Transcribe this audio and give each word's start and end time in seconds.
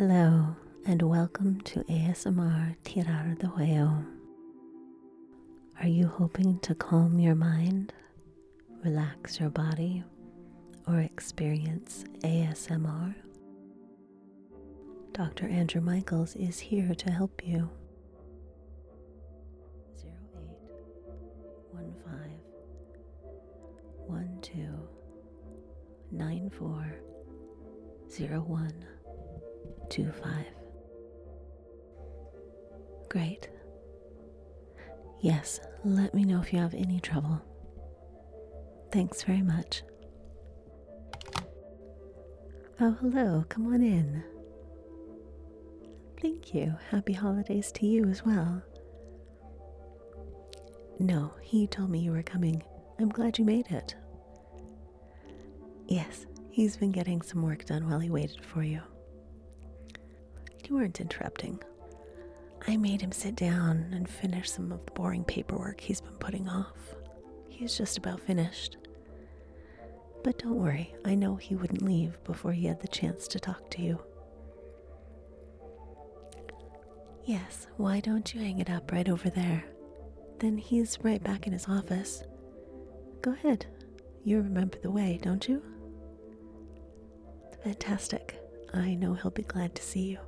Hello, 0.00 0.56
and 0.86 1.02
welcome 1.02 1.60
to 1.60 1.80
ASMR 1.80 2.74
Tirar 2.84 3.38
de 3.38 3.46
Huevo. 3.46 4.02
Are 5.78 5.88
you 5.88 6.06
hoping 6.06 6.58
to 6.60 6.74
calm 6.74 7.18
your 7.18 7.34
mind, 7.34 7.92
relax 8.82 9.38
your 9.38 9.50
body, 9.50 10.02
or 10.88 11.00
experience 11.00 12.06
ASMR? 12.20 13.14
Dr. 15.12 15.46
Andrew 15.48 15.82
Michaels 15.82 16.34
is 16.34 16.58
here 16.58 16.94
to 16.94 17.10
help 17.10 17.46
you. 17.46 17.68
0815 28.08 28.80
12 28.80 28.89
940125. 29.90 30.46
Great. 33.08 33.48
Yes, 35.20 35.60
let 35.84 36.14
me 36.14 36.24
know 36.24 36.40
if 36.40 36.52
you 36.52 36.58
have 36.60 36.74
any 36.74 37.00
trouble. 37.00 37.42
Thanks 38.92 39.22
very 39.22 39.42
much. 39.42 39.82
Oh, 42.80 42.96
hello, 43.00 43.44
come 43.48 43.66
on 43.72 43.82
in. 43.82 44.22
Thank 46.22 46.54
you. 46.54 46.74
Happy 46.90 47.12
holidays 47.12 47.70
to 47.72 47.86
you 47.86 48.06
as 48.06 48.24
well. 48.24 48.62
No, 50.98 51.32
he 51.42 51.66
told 51.66 51.90
me 51.90 51.98
you 51.98 52.12
were 52.12 52.22
coming. 52.22 52.62
I'm 52.98 53.08
glad 53.08 53.38
you 53.38 53.44
made 53.44 53.70
it. 53.70 53.94
Yes, 55.88 56.26
he's 56.50 56.76
been 56.76 56.92
getting 56.92 57.22
some 57.22 57.42
work 57.42 57.64
done 57.66 57.88
while 57.88 57.98
he 58.00 58.10
waited 58.10 58.44
for 58.44 58.62
you. 58.62 58.80
You 60.70 60.76
weren't 60.76 61.00
interrupting. 61.00 61.60
I 62.68 62.76
made 62.76 63.00
him 63.00 63.10
sit 63.10 63.34
down 63.34 63.88
and 63.92 64.08
finish 64.08 64.48
some 64.48 64.70
of 64.70 64.86
the 64.86 64.92
boring 64.92 65.24
paperwork 65.24 65.80
he's 65.80 66.00
been 66.00 66.14
putting 66.20 66.48
off. 66.48 66.94
He's 67.48 67.76
just 67.76 67.98
about 67.98 68.20
finished. 68.20 68.76
But 70.22 70.38
don't 70.38 70.54
worry, 70.54 70.94
I 71.04 71.16
know 71.16 71.34
he 71.34 71.56
wouldn't 71.56 71.82
leave 71.82 72.22
before 72.22 72.52
he 72.52 72.66
had 72.66 72.80
the 72.80 72.86
chance 72.86 73.26
to 73.28 73.40
talk 73.40 73.68
to 73.70 73.82
you. 73.82 74.00
Yes, 77.24 77.66
why 77.76 77.98
don't 77.98 78.32
you 78.32 78.40
hang 78.40 78.60
it 78.60 78.70
up 78.70 78.92
right 78.92 79.08
over 79.08 79.28
there? 79.28 79.64
Then 80.38 80.56
he's 80.56 80.98
right 81.02 81.22
back 81.22 81.48
in 81.48 81.52
his 81.52 81.66
office. 81.66 82.22
Go 83.22 83.32
ahead. 83.32 83.66
You 84.22 84.36
remember 84.36 84.78
the 84.78 84.90
way, 84.92 85.18
don't 85.20 85.48
you? 85.48 85.64
Fantastic. 87.64 88.38
I 88.72 88.94
know 88.94 89.14
he'll 89.14 89.32
be 89.32 89.42
glad 89.42 89.74
to 89.74 89.82
see 89.82 90.10
you. 90.10 90.18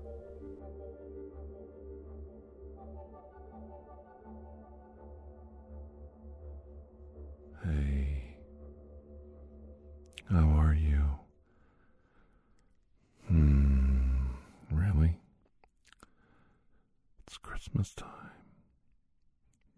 Christmas 17.42 17.94
time. 17.94 18.08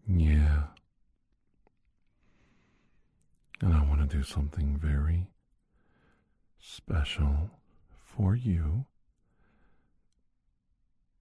Yeah. 0.07 0.63
And 3.61 3.73
I 3.73 3.83
want 3.83 4.01
to 4.07 4.17
do 4.17 4.23
something 4.23 4.77
very 4.77 5.27
special 6.59 7.49
for 8.03 8.35
you 8.35 8.85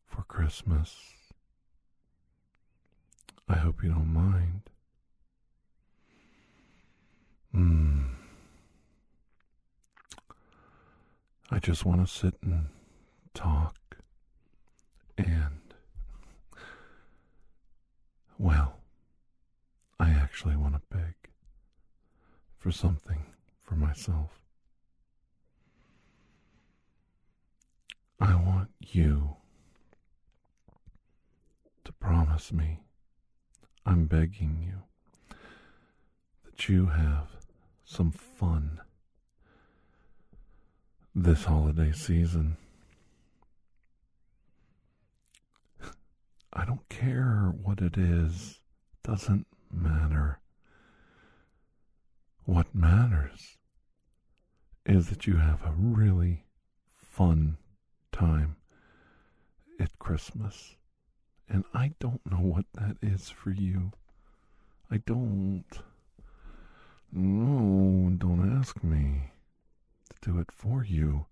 for 0.07 0.23
Christmas. 0.23 0.97
I 3.49 3.55
hope 3.57 3.83
you 3.83 3.91
don't 3.91 4.13
mind. 4.13 4.63
Hmm. 7.53 8.03
I 11.51 11.59
just 11.59 11.85
want 11.85 12.07
to 12.07 12.13
sit 12.13 12.35
and 12.43 12.67
talk 13.33 13.77
and. 15.17 15.64
Well, 18.39 18.79
I 19.99 20.11
actually 20.11 20.57
want 20.57 20.75
to 20.75 20.81
beg 20.97 21.15
for 22.59 22.71
something 22.73 23.25
for 23.63 23.77
myself. 23.77 24.41
I 28.21 28.35
want 28.35 28.71
you 28.81 29.37
to 31.85 31.93
promise 31.93 32.53
me, 32.53 32.81
I'm 33.87 34.07
begging 34.07 34.59
you, 34.67 35.37
that 36.45 36.69
you 36.69 36.87
have 36.87 37.29
some 37.85 38.11
fun 38.11 38.81
this 41.15 41.45
holiday 41.45 41.93
season. 41.93 42.57
I 46.55 46.65
don't 46.65 46.89
care 46.89 47.53
what 47.63 47.81
it 47.81 47.99
is, 47.99 48.61
doesn't 49.03 49.47
matter. 49.73 50.39
What 52.45 52.75
matters 52.75 53.57
is 54.87 55.09
that 55.09 55.27
you 55.27 55.37
have 55.37 55.63
a 55.65 55.75
really 55.77 56.45
fun 56.95 57.57
time 58.13 58.57
at 59.81 59.99
Christmas. 59.99 60.77
And 61.49 61.65
I 61.75 61.93
don't 61.99 62.25
know 62.31 62.39
what 62.39 62.67
that 62.75 62.97
is 63.03 63.31
for 63.31 63.51
you. 63.51 63.93
I 64.91 64.99
don't. 64.99 65.65
No, 67.13 68.11
don't 68.17 68.59
ask 68.59 68.83
me 68.83 69.31
to 70.11 70.31
do 70.33 70.39
it 70.39 70.51
for 70.53 70.85
you. 70.85 71.27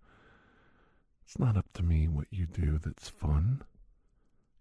It's 1.25 1.39
not 1.39 1.57
up 1.57 1.73
to 1.75 1.83
me 1.83 2.09
what 2.09 2.27
you 2.31 2.47
do 2.47 2.79
that's 2.79 3.09
fun. 3.09 3.63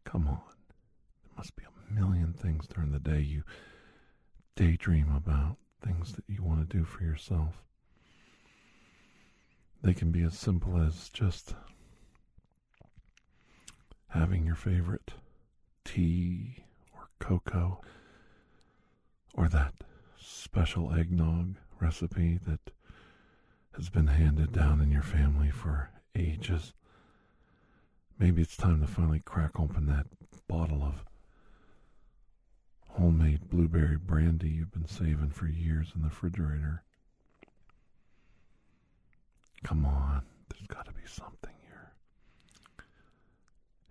Come 0.04 0.28
on. 0.28 0.42
There 1.24 1.38
must 1.38 1.56
be 1.56 1.64
a 1.64 1.94
million 1.94 2.34
things 2.34 2.68
during 2.68 2.92
the 2.92 3.00
day 3.00 3.22
you 3.22 3.44
daydream 4.56 5.14
about, 5.16 5.58
things 5.84 6.14
that 6.14 6.26
you 6.28 6.44
want 6.44 6.68
to 6.70 6.78
do 6.78 6.84
for 6.84 7.04
yourself. 7.04 7.62
They 9.84 9.94
can 9.94 10.12
be 10.12 10.22
as 10.24 10.38
simple 10.38 10.78
as 10.78 11.10
just 11.10 11.56
having 14.10 14.46
your 14.46 14.56
favorite 14.56 15.12
tea 15.86 16.66
or 16.94 17.10
cocoa 17.20 17.82
or 19.34 19.48
that 19.50 19.74
special 20.20 20.94
eggnog 20.94 21.56
recipe 21.80 22.40
that 22.46 22.72
has 23.76 23.90
been 23.90 24.08
handed 24.08 24.52
down 24.52 24.82
in 24.82 24.92
your 24.92 25.02
family 25.02 25.50
for 25.50 25.90
ages. 26.16 26.74
Maybe 28.22 28.44
it's 28.44 28.56
time 28.56 28.82
to 28.82 28.88
finally 28.88 29.20
crack 29.26 29.60
open 29.60 29.88
that 29.88 30.06
bottle 30.48 30.84
of 30.84 31.04
homemade 32.90 33.50
blueberry 33.50 33.98
brandy 33.98 34.48
you've 34.48 34.72
been 34.72 34.88
saving 34.88 35.32
for 35.32 35.48
years 35.48 35.92
in 35.96 36.04
the 36.04 36.10
refrigerator. 36.10 36.84
Come 39.64 39.88
on, 39.88 40.22
there's 40.50 40.68
got 40.68 40.86
to 40.86 40.92
be 40.92 41.02
something 41.08 41.56
you're 41.68 41.94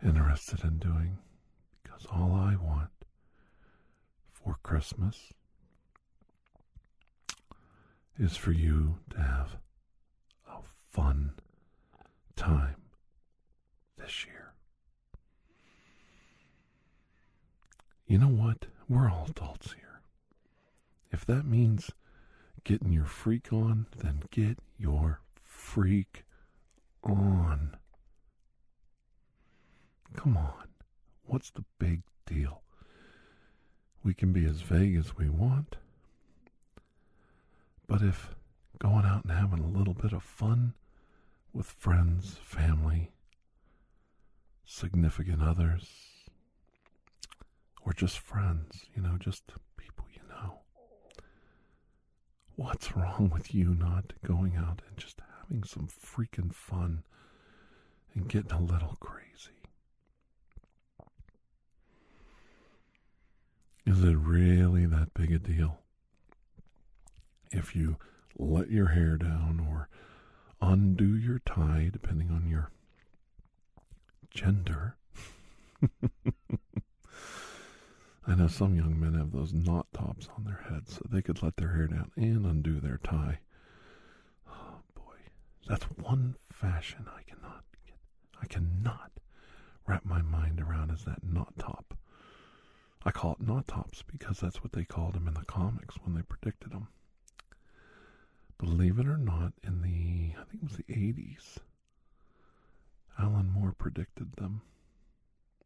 interested 0.09 0.63
in 0.63 0.79
doing 0.79 1.19
because 1.83 2.07
all 2.07 2.33
I 2.33 2.55
want 2.55 2.91
for 4.31 4.59
Christmas 4.63 5.33
is 8.17 8.37
for 8.37 8.53
you 8.53 9.01
to 9.11 9.19
have 9.19 9.57
a 10.49 10.59
fun 10.89 11.33
time 12.37 12.77
this 14.11 14.27
year. 14.27 14.53
You 18.07 18.19
know 18.19 18.27
what? 18.27 18.67
We're 18.89 19.09
all 19.09 19.29
adults 19.31 19.73
here. 19.75 20.01
If 21.13 21.25
that 21.27 21.47
means 21.47 21.93
getting 22.65 22.93
your 22.93 23.05
freak 23.05 23.53
on, 23.53 23.87
then 23.97 24.25
get 24.33 24.59
your 24.77 25.21
freak 25.45 26.25
on. 27.05 27.77
Come 30.17 30.37
on. 30.37 30.69
What's 31.27 31.51
the 31.51 31.65
big 31.79 32.03
deal? 32.27 32.63
We 34.03 34.13
can 34.13 34.33
be 34.33 34.45
as 34.45 34.61
vague 34.63 34.97
as 34.97 35.17
we 35.17 35.29
want. 35.29 35.77
But 37.87 38.03
if 38.03 38.35
going 38.81 39.05
out 39.05 39.23
and 39.23 39.33
having 39.33 39.61
a 39.61 39.79
little 39.79 39.95
bit 39.95 40.13
of 40.13 40.25
fun 40.25 40.75
with 41.53 41.67
friends, 41.67 42.39
family, 42.43 43.13
significant 44.65 45.43
others, 45.43 45.89
or 47.85 47.93
just 47.93 48.19
friends, 48.19 48.85
you 48.95 49.03
know, 49.03 49.17
just 49.19 49.53
people 49.77 50.07
you 50.13 50.23
know. 50.29 50.61
What's 52.57 52.95
wrong 52.97 53.31
with 53.33 53.55
you 53.55 53.75
not 53.75 54.13
going 54.25 54.57
out 54.57 54.83
and 54.89 54.97
just 54.99 55.21
having 55.41 55.65
some 55.65 55.89
freaking 55.89 56.55
fun 56.55 57.03
and 58.15 58.29
getting 58.29 58.53
a 58.53 58.61
little 58.61 58.97
crazy. 59.01 59.27
Is 63.87 64.05
it 64.05 64.17
really 64.17 64.87
that 64.87 65.15
big 65.15 65.33
a 65.33 65.39
deal 65.39 65.79
if 67.51 67.75
you 67.75 67.97
let 68.39 68.71
your 68.71 68.89
hair 68.89 69.17
down 69.17 69.67
or 69.69 69.89
undo 70.61 71.17
your 71.17 71.41
tie, 71.41 71.91
depending 71.93 72.31
on 72.31 72.49
your 72.49 72.71
gender? 74.31 74.97
I 78.27 78.35
know 78.35 78.49
some 78.49 78.75
young 78.77 78.99
men 79.01 79.15
have 79.15 79.33
those 79.33 79.53
knot 79.53 79.87
tops 79.93 80.29
on 80.37 80.45
their 80.45 80.65
heads 80.71 80.95
so 80.95 81.01
they 81.11 81.23
could 81.23 81.43
let 81.43 81.57
their 81.57 81.73
hair 81.73 81.87
down 81.89 82.11
and 82.17 82.47
undo 82.47 82.79
their 82.81 82.99
tie. 82.99 83.41
Oh 84.49 84.81
boy, 84.95 85.17
that's 85.67 85.85
one 85.85 86.37
fashion 86.53 87.07
I 87.09 87.23
cannot 87.23 87.65
get. 87.87 87.97
I 88.41 88.47
cannot 88.47 89.11
wrap 89.87 90.05
my 90.05 90.23
mind 90.23 90.61
around 90.61 90.91
is 90.91 91.05
that 91.05 91.25
knot 91.25 91.55
top. 91.59 91.95
I 93.05 93.11
call 93.11 93.33
it 93.33 93.41
knot 93.41 93.67
tops 93.67 94.03
because 94.03 94.39
that's 94.41 94.63
what 94.63 94.73
they 94.73 94.85
called 94.85 95.15
them 95.15 95.27
in 95.27 95.35
the 95.35 95.45
comics 95.45 95.97
when 96.03 96.15
they 96.15 96.23
predicted 96.23 96.73
them. 96.73 96.89
Believe 98.59 98.99
it 98.99 99.07
or 99.09 99.17
not, 99.17 99.55
in 99.65 99.81
the 99.83 100.35
I 100.39 100.45
think 100.45 100.63
it 100.63 100.69
was 100.69 100.77
the 100.77 100.83
80s, 100.85 101.59
Alan 103.19 103.51
Moore 103.51 103.75
predicted 103.77 104.33
them 104.37 104.63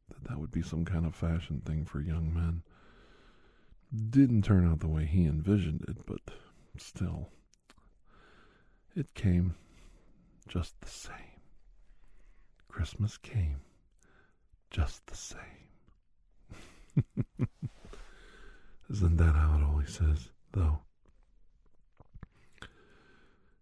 that 0.08 0.24
that 0.28 0.38
would 0.38 0.50
be 0.50 0.62
some 0.62 0.84
kind 0.84 1.06
of 1.06 1.14
fashion 1.14 1.62
thing 1.64 1.84
for 1.84 2.00
young 2.00 2.32
men. 2.32 2.62
Didn't 4.10 4.42
turn 4.42 4.68
out 4.68 4.80
the 4.80 4.88
way 4.88 5.04
he 5.06 5.24
envisioned 5.24 5.84
it, 5.88 6.04
but 6.06 6.20
still, 6.76 7.30
it 8.96 9.14
came 9.14 9.54
just 10.48 10.80
the 10.80 10.88
same. 10.88 11.14
Christmas 12.68 13.16
came 13.18 13.60
just 14.70 15.06
the 15.06 15.16
same. 15.16 15.38
Isn't 18.90 19.16
that 19.16 19.34
how 19.34 19.56
it 19.58 19.64
always 19.64 19.90
says, 19.90 20.30
though? 20.52 20.80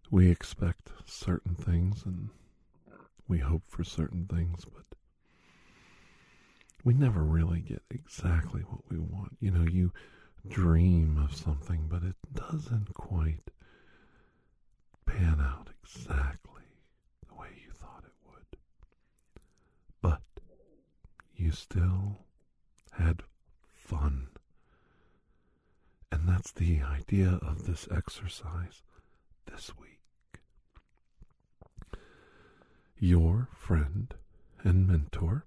We 0.09 0.29
expect 0.29 0.89
certain 1.05 1.55
things 1.55 2.03
and 2.05 2.29
we 3.33 3.39
hope 3.39 3.63
for 3.67 3.83
certain 3.83 4.27
things, 4.27 4.63
but 4.63 4.85
we 6.83 6.93
never 6.93 7.23
really 7.23 7.61
get 7.61 7.81
exactly 7.89 8.61
what 8.61 8.81
we 8.91 8.99
want. 8.99 9.35
You 9.39 9.49
know, 9.49 9.63
you 9.63 9.91
dream 10.47 11.17
of 11.17 11.35
something, 11.35 11.87
but 11.89 12.03
it 12.03 12.15
doesn't 12.31 12.93
quite 12.93 13.49
pan 15.07 15.39
out 15.41 15.69
exactly 15.83 16.61
the 17.27 17.33
way 17.33 17.47
you 17.65 17.71
thought 17.71 18.03
it 18.05 18.13
would. 18.29 18.59
But 19.99 20.21
you 21.35 21.49
still 21.49 22.19
had 22.91 23.23
fun. 23.73 24.27
And 26.11 26.29
that's 26.29 26.51
the 26.51 26.83
idea 26.83 27.39
of 27.41 27.65
this 27.65 27.87
exercise 27.89 28.83
this 29.51 29.71
week. 29.81 29.92
Your 32.99 33.49
friend 33.53 34.13
and 34.63 34.87
mentor, 34.87 35.45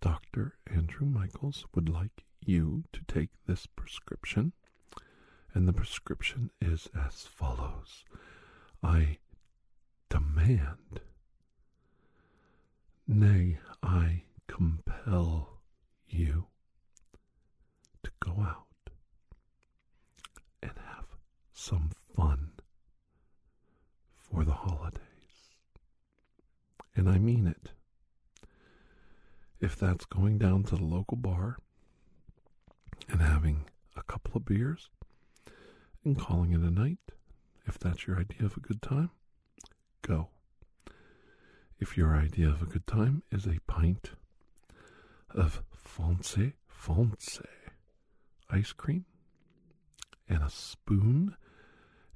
Dr. 0.00 0.56
Andrew 0.70 1.06
Michaels, 1.06 1.66
would 1.74 1.88
like 1.88 2.24
you 2.44 2.84
to 2.92 3.00
take 3.08 3.30
this 3.46 3.66
prescription. 3.66 4.52
And 5.54 5.66
the 5.66 5.72
prescription 5.72 6.50
is 6.60 6.88
as 6.94 7.22
follows 7.26 8.04
I 8.82 9.18
demand, 10.08 11.00
nay, 13.06 13.58
I 13.82 14.22
compel 14.46 15.60
you 16.08 16.46
to 18.04 18.10
go 18.20 18.32
out 18.40 18.66
and 20.62 20.72
have 20.76 21.06
some 21.52 21.90
fun 22.14 22.52
for 24.16 24.44
the 24.44 24.52
holidays. 24.52 25.07
And 26.98 27.08
I 27.08 27.16
mean 27.16 27.46
it. 27.46 27.70
If 29.60 29.76
that's 29.76 30.04
going 30.04 30.36
down 30.36 30.64
to 30.64 30.74
the 30.74 30.84
local 30.84 31.16
bar 31.16 31.58
and 33.08 33.22
having 33.22 33.66
a 33.96 34.02
couple 34.02 34.32
of 34.34 34.44
beers 34.44 34.90
and 36.04 36.18
calling 36.18 36.52
it 36.52 36.60
a 36.60 36.72
night, 36.72 36.98
if 37.66 37.78
that's 37.78 38.08
your 38.08 38.18
idea 38.18 38.44
of 38.44 38.56
a 38.56 38.60
good 38.60 38.82
time, 38.82 39.10
go. 40.02 40.30
If 41.78 41.96
your 41.96 42.16
idea 42.16 42.48
of 42.48 42.62
a 42.62 42.66
good 42.66 42.88
time 42.88 43.22
is 43.30 43.46
a 43.46 43.60
pint 43.68 44.10
of 45.30 45.62
Fonce 45.72 46.52
Fonce 46.68 47.40
ice 48.50 48.72
cream 48.72 49.04
and 50.28 50.42
a 50.42 50.50
spoon 50.50 51.36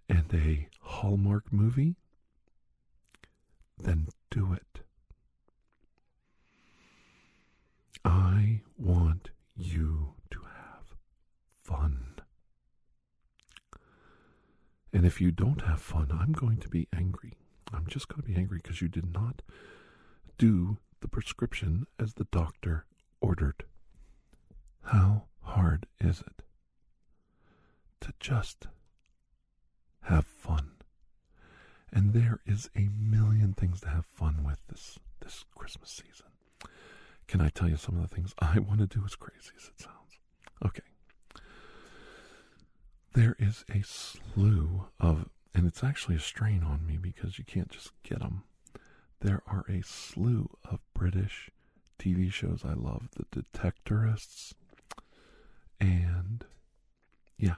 and 0.08 0.34
a 0.34 0.66
Hallmark 0.80 1.52
movie, 1.52 1.94
then 3.78 4.08
do 4.32 4.54
it. 4.54 4.80
I 8.02 8.62
want 8.78 9.30
you 9.54 10.14
to 10.30 10.40
have 10.40 10.94
fun. 11.62 12.14
And 14.92 15.04
if 15.06 15.20
you 15.20 15.30
don't 15.30 15.62
have 15.62 15.80
fun, 15.80 16.08
I'm 16.10 16.32
going 16.32 16.56
to 16.58 16.68
be 16.68 16.88
angry. 16.96 17.34
I'm 17.72 17.86
just 17.86 18.08
going 18.08 18.22
to 18.22 18.28
be 18.28 18.34
angry 18.36 18.60
because 18.62 18.80
you 18.80 18.88
did 18.88 19.12
not 19.12 19.42
do 20.38 20.78
the 21.00 21.08
prescription 21.08 21.86
as 21.98 22.14
the 22.14 22.26
doctor 22.32 22.86
ordered. 23.20 23.64
How 24.84 25.24
hard 25.42 25.86
is 26.00 26.20
it 26.20 26.42
to 28.00 28.14
just 28.18 28.66
have 30.02 30.26
fun? 30.26 30.70
And 31.92 32.12
there 32.12 32.40
is 32.46 32.70
a 32.74 32.88
million 32.98 33.52
things 33.52 33.80
to 33.82 33.88
have 33.88 34.06
fun 34.06 34.44
with 34.44 34.58
this 34.68 34.98
this 35.20 35.44
Christmas 35.54 35.90
season. 35.90 36.26
Can 37.28 37.40
I 37.40 37.48
tell 37.48 37.68
you 37.68 37.76
some 37.76 37.96
of 37.96 38.08
the 38.08 38.14
things 38.14 38.34
I 38.38 38.58
want 38.58 38.80
to 38.80 38.86
do 38.86 39.02
as 39.04 39.14
crazy 39.14 39.52
as 39.56 39.68
it 39.68 39.80
sounds? 39.80 40.18
Okay. 40.64 40.82
There 43.14 43.36
is 43.38 43.64
a 43.72 43.82
slew 43.82 44.86
of, 44.98 45.28
and 45.54 45.66
it's 45.66 45.84
actually 45.84 46.16
a 46.16 46.20
strain 46.20 46.62
on 46.62 46.86
me 46.86 46.96
because 46.96 47.38
you 47.38 47.44
can't 47.44 47.70
just 47.70 47.92
get 48.02 48.20
them. 48.20 48.44
There 49.20 49.42
are 49.46 49.64
a 49.68 49.82
slew 49.82 50.48
of 50.64 50.80
British 50.94 51.50
TV 51.98 52.32
shows 52.32 52.62
I 52.64 52.72
love 52.72 53.08
The 53.16 53.42
Detectorists, 53.42 54.54
and 55.80 56.44
yeah, 57.38 57.56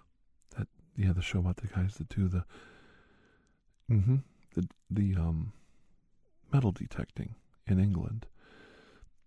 that 0.57 0.69
yeah 0.97 1.13
the 1.13 1.23
show 1.23 1.39
about 1.39 1.57
the 1.57 1.69
guys 1.69 1.95
that 1.95 2.09
do 2.09 2.29
the 2.29 2.45
mm-hmm 3.91 4.17
the 4.55 4.69
the 4.91 5.15
um 5.15 5.53
metal 6.53 6.73
detecting 6.73 7.35
in 7.67 7.79
England. 7.79 8.27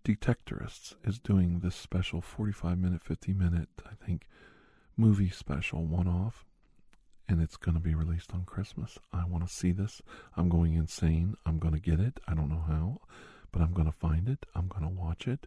Detectorists 0.04 0.94
is 1.04 1.18
doing 1.18 1.60
this 1.60 1.74
special 1.76 2.22
45 2.22 2.78
minute, 2.78 3.02
50 3.02 3.34
minute, 3.34 3.68
I 3.84 3.92
think, 4.02 4.26
movie 4.96 5.28
special 5.28 5.84
one 5.84 6.08
off, 6.08 6.46
and 7.28 7.42
it's 7.42 7.58
going 7.58 7.74
to 7.74 7.80
be 7.80 7.94
released 7.94 8.32
on 8.32 8.44
Christmas. 8.46 8.98
I 9.12 9.26
want 9.26 9.46
to 9.46 9.52
see 9.52 9.72
this. 9.72 10.00
I'm 10.34 10.48
going 10.48 10.74
insane. 10.74 11.34
I'm 11.44 11.58
going 11.58 11.74
to 11.74 11.80
get 11.80 12.00
it. 12.00 12.20
I 12.26 12.32
don't 12.34 12.48
know 12.48 12.64
how, 12.66 13.00
but 13.52 13.60
I'm 13.60 13.72
going 13.74 13.90
to 13.90 13.92
find 13.92 14.28
it. 14.28 14.46
I'm 14.54 14.68
going 14.68 14.82
to 14.84 14.88
watch 14.88 15.28
it. 15.28 15.46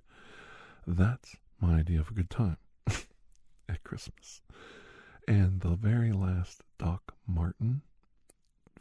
That's 0.86 1.36
my 1.60 1.80
idea 1.80 2.00
of 2.00 2.12
a 2.12 2.14
good 2.14 2.30
time 2.30 2.58
at 2.88 3.84
Christmas. 3.84 4.42
And 5.28 5.62
the 5.62 5.76
very 5.76 6.12
last 6.12 6.62
Doc 6.78 7.16
Martin 7.26 7.82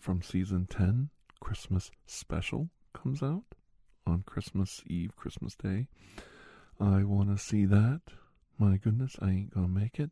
from 0.01 0.23
season 0.23 0.67
10, 0.67 1.11
Christmas 1.41 1.91
special, 2.07 2.71
comes 2.95 3.23
out 3.23 3.45
on 4.07 4.23
Christmas 4.27 4.83
Eve, 4.87 5.15
Christmas 5.15 5.55
Day. 5.55 5.89
I 6.81 7.05
want 7.05 7.29
to 7.29 7.43
see 7.43 7.67
that. 7.67 8.01
My 8.59 8.79
goodness, 8.79 9.17
I 9.21 9.29
ain't 9.29 9.55
going 9.55 9.67
to 9.67 9.73
make 9.73 10.01
it. 10.01 10.11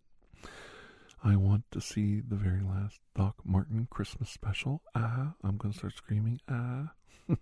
I 1.25 1.37
want 1.37 1.65
to 1.73 1.81
see 1.81 2.21
the 2.21 2.37
very 2.37 2.61
last 2.63 3.01
Doc 3.17 3.37
Martin 3.45 3.89
Christmas 3.91 4.29
special. 4.31 4.83
Ah, 4.95 5.33
I'm 5.43 5.57
going 5.57 5.73
to 5.73 5.79
start 5.79 5.97
screaming. 5.97 6.41
Ah. 6.49 6.93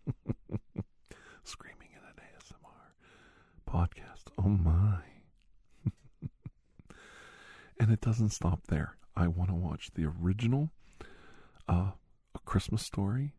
screaming 1.44 1.88
in 1.92 2.00
an 2.02 2.14
ASMR 2.16 3.68
podcast. 3.68 4.30
Oh 4.38 4.48
my. 4.48 4.98
and 7.80 7.90
it 7.90 8.00
doesn't 8.00 8.30
stop 8.30 8.60
there. 8.68 8.96
I 9.16 9.26
want 9.26 9.50
to 9.50 9.56
watch 9.56 9.90
the 9.94 10.06
original 10.06 10.70
uh, 11.68 11.90
Christmas 12.46 12.82
Story 12.82 13.32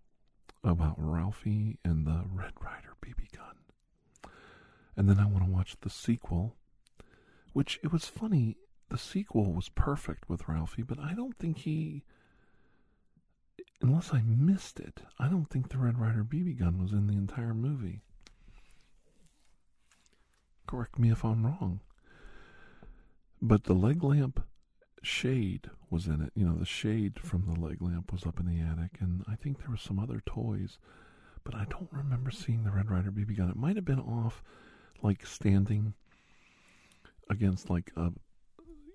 about 0.63 0.95
Ralphie 0.97 1.79
and 1.83 2.05
the 2.05 2.25
Red 2.31 2.51
Ryder 2.61 2.95
BB 3.03 3.35
gun. 3.35 4.31
And 4.95 5.09
then 5.09 5.17
I 5.17 5.25
want 5.25 5.45
to 5.45 5.51
watch 5.51 5.77
the 5.81 5.89
sequel, 5.89 6.55
which 7.53 7.79
it 7.83 7.91
was 7.91 8.05
funny. 8.05 8.57
The 8.89 8.97
sequel 8.97 9.53
was 9.53 9.69
perfect 9.69 10.29
with 10.29 10.47
Ralphie, 10.47 10.83
but 10.83 10.99
I 10.99 11.13
don't 11.13 11.37
think 11.37 11.59
he. 11.59 12.03
unless 13.81 14.13
I 14.13 14.21
missed 14.21 14.79
it, 14.79 15.01
I 15.19 15.27
don't 15.29 15.49
think 15.49 15.69
the 15.69 15.77
Red 15.77 15.97
Ryder 15.97 16.23
BB 16.23 16.59
gun 16.59 16.81
was 16.81 16.91
in 16.91 17.07
the 17.07 17.13
entire 17.13 17.53
movie. 17.53 18.01
Correct 20.67 20.99
me 20.99 21.11
if 21.11 21.23
I'm 21.23 21.45
wrong. 21.45 21.79
But 23.41 23.63
the 23.65 23.73
leg 23.73 24.03
lamp 24.03 24.43
shade 25.03 25.69
was 25.89 26.07
in 26.07 26.21
it. 26.21 26.31
You 26.35 26.45
know, 26.45 26.55
the 26.55 26.65
shade 26.65 27.19
from 27.19 27.45
the 27.45 27.59
leg 27.59 27.81
lamp 27.81 28.11
was 28.11 28.25
up 28.25 28.39
in 28.39 28.45
the 28.45 28.61
attic, 28.61 28.97
and 28.99 29.23
I 29.27 29.35
think 29.35 29.59
there 29.59 29.69
were 29.69 29.77
some 29.77 29.99
other 29.99 30.21
toys, 30.25 30.77
but 31.43 31.55
I 31.55 31.65
don't 31.69 31.89
remember 31.91 32.31
seeing 32.31 32.63
the 32.63 32.71
Red 32.71 32.89
Ryder 32.89 33.11
BB 33.11 33.37
gun. 33.37 33.49
It 33.49 33.55
might 33.55 33.75
have 33.75 33.85
been 33.85 33.99
off, 33.99 34.43
like 35.01 35.25
standing 35.25 35.93
against 37.29 37.69
like 37.69 37.91
a, 37.95 38.11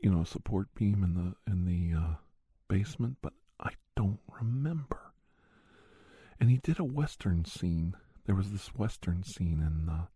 you 0.02 0.10
know, 0.10 0.22
a 0.22 0.26
support 0.26 0.68
beam 0.74 1.02
in 1.04 1.14
the 1.14 1.50
in 1.50 1.64
the 1.64 1.98
uh, 1.98 2.14
basement, 2.68 3.16
but 3.22 3.32
I 3.60 3.70
don't 3.96 4.20
remember. 4.40 4.98
And 6.40 6.50
he 6.50 6.58
did 6.58 6.78
a 6.80 6.84
western 6.84 7.44
scene. 7.44 7.94
There 8.26 8.34
was 8.34 8.50
this 8.50 8.74
western 8.74 9.22
scene 9.22 9.60
in 9.60 9.88
uh, 9.88 10.06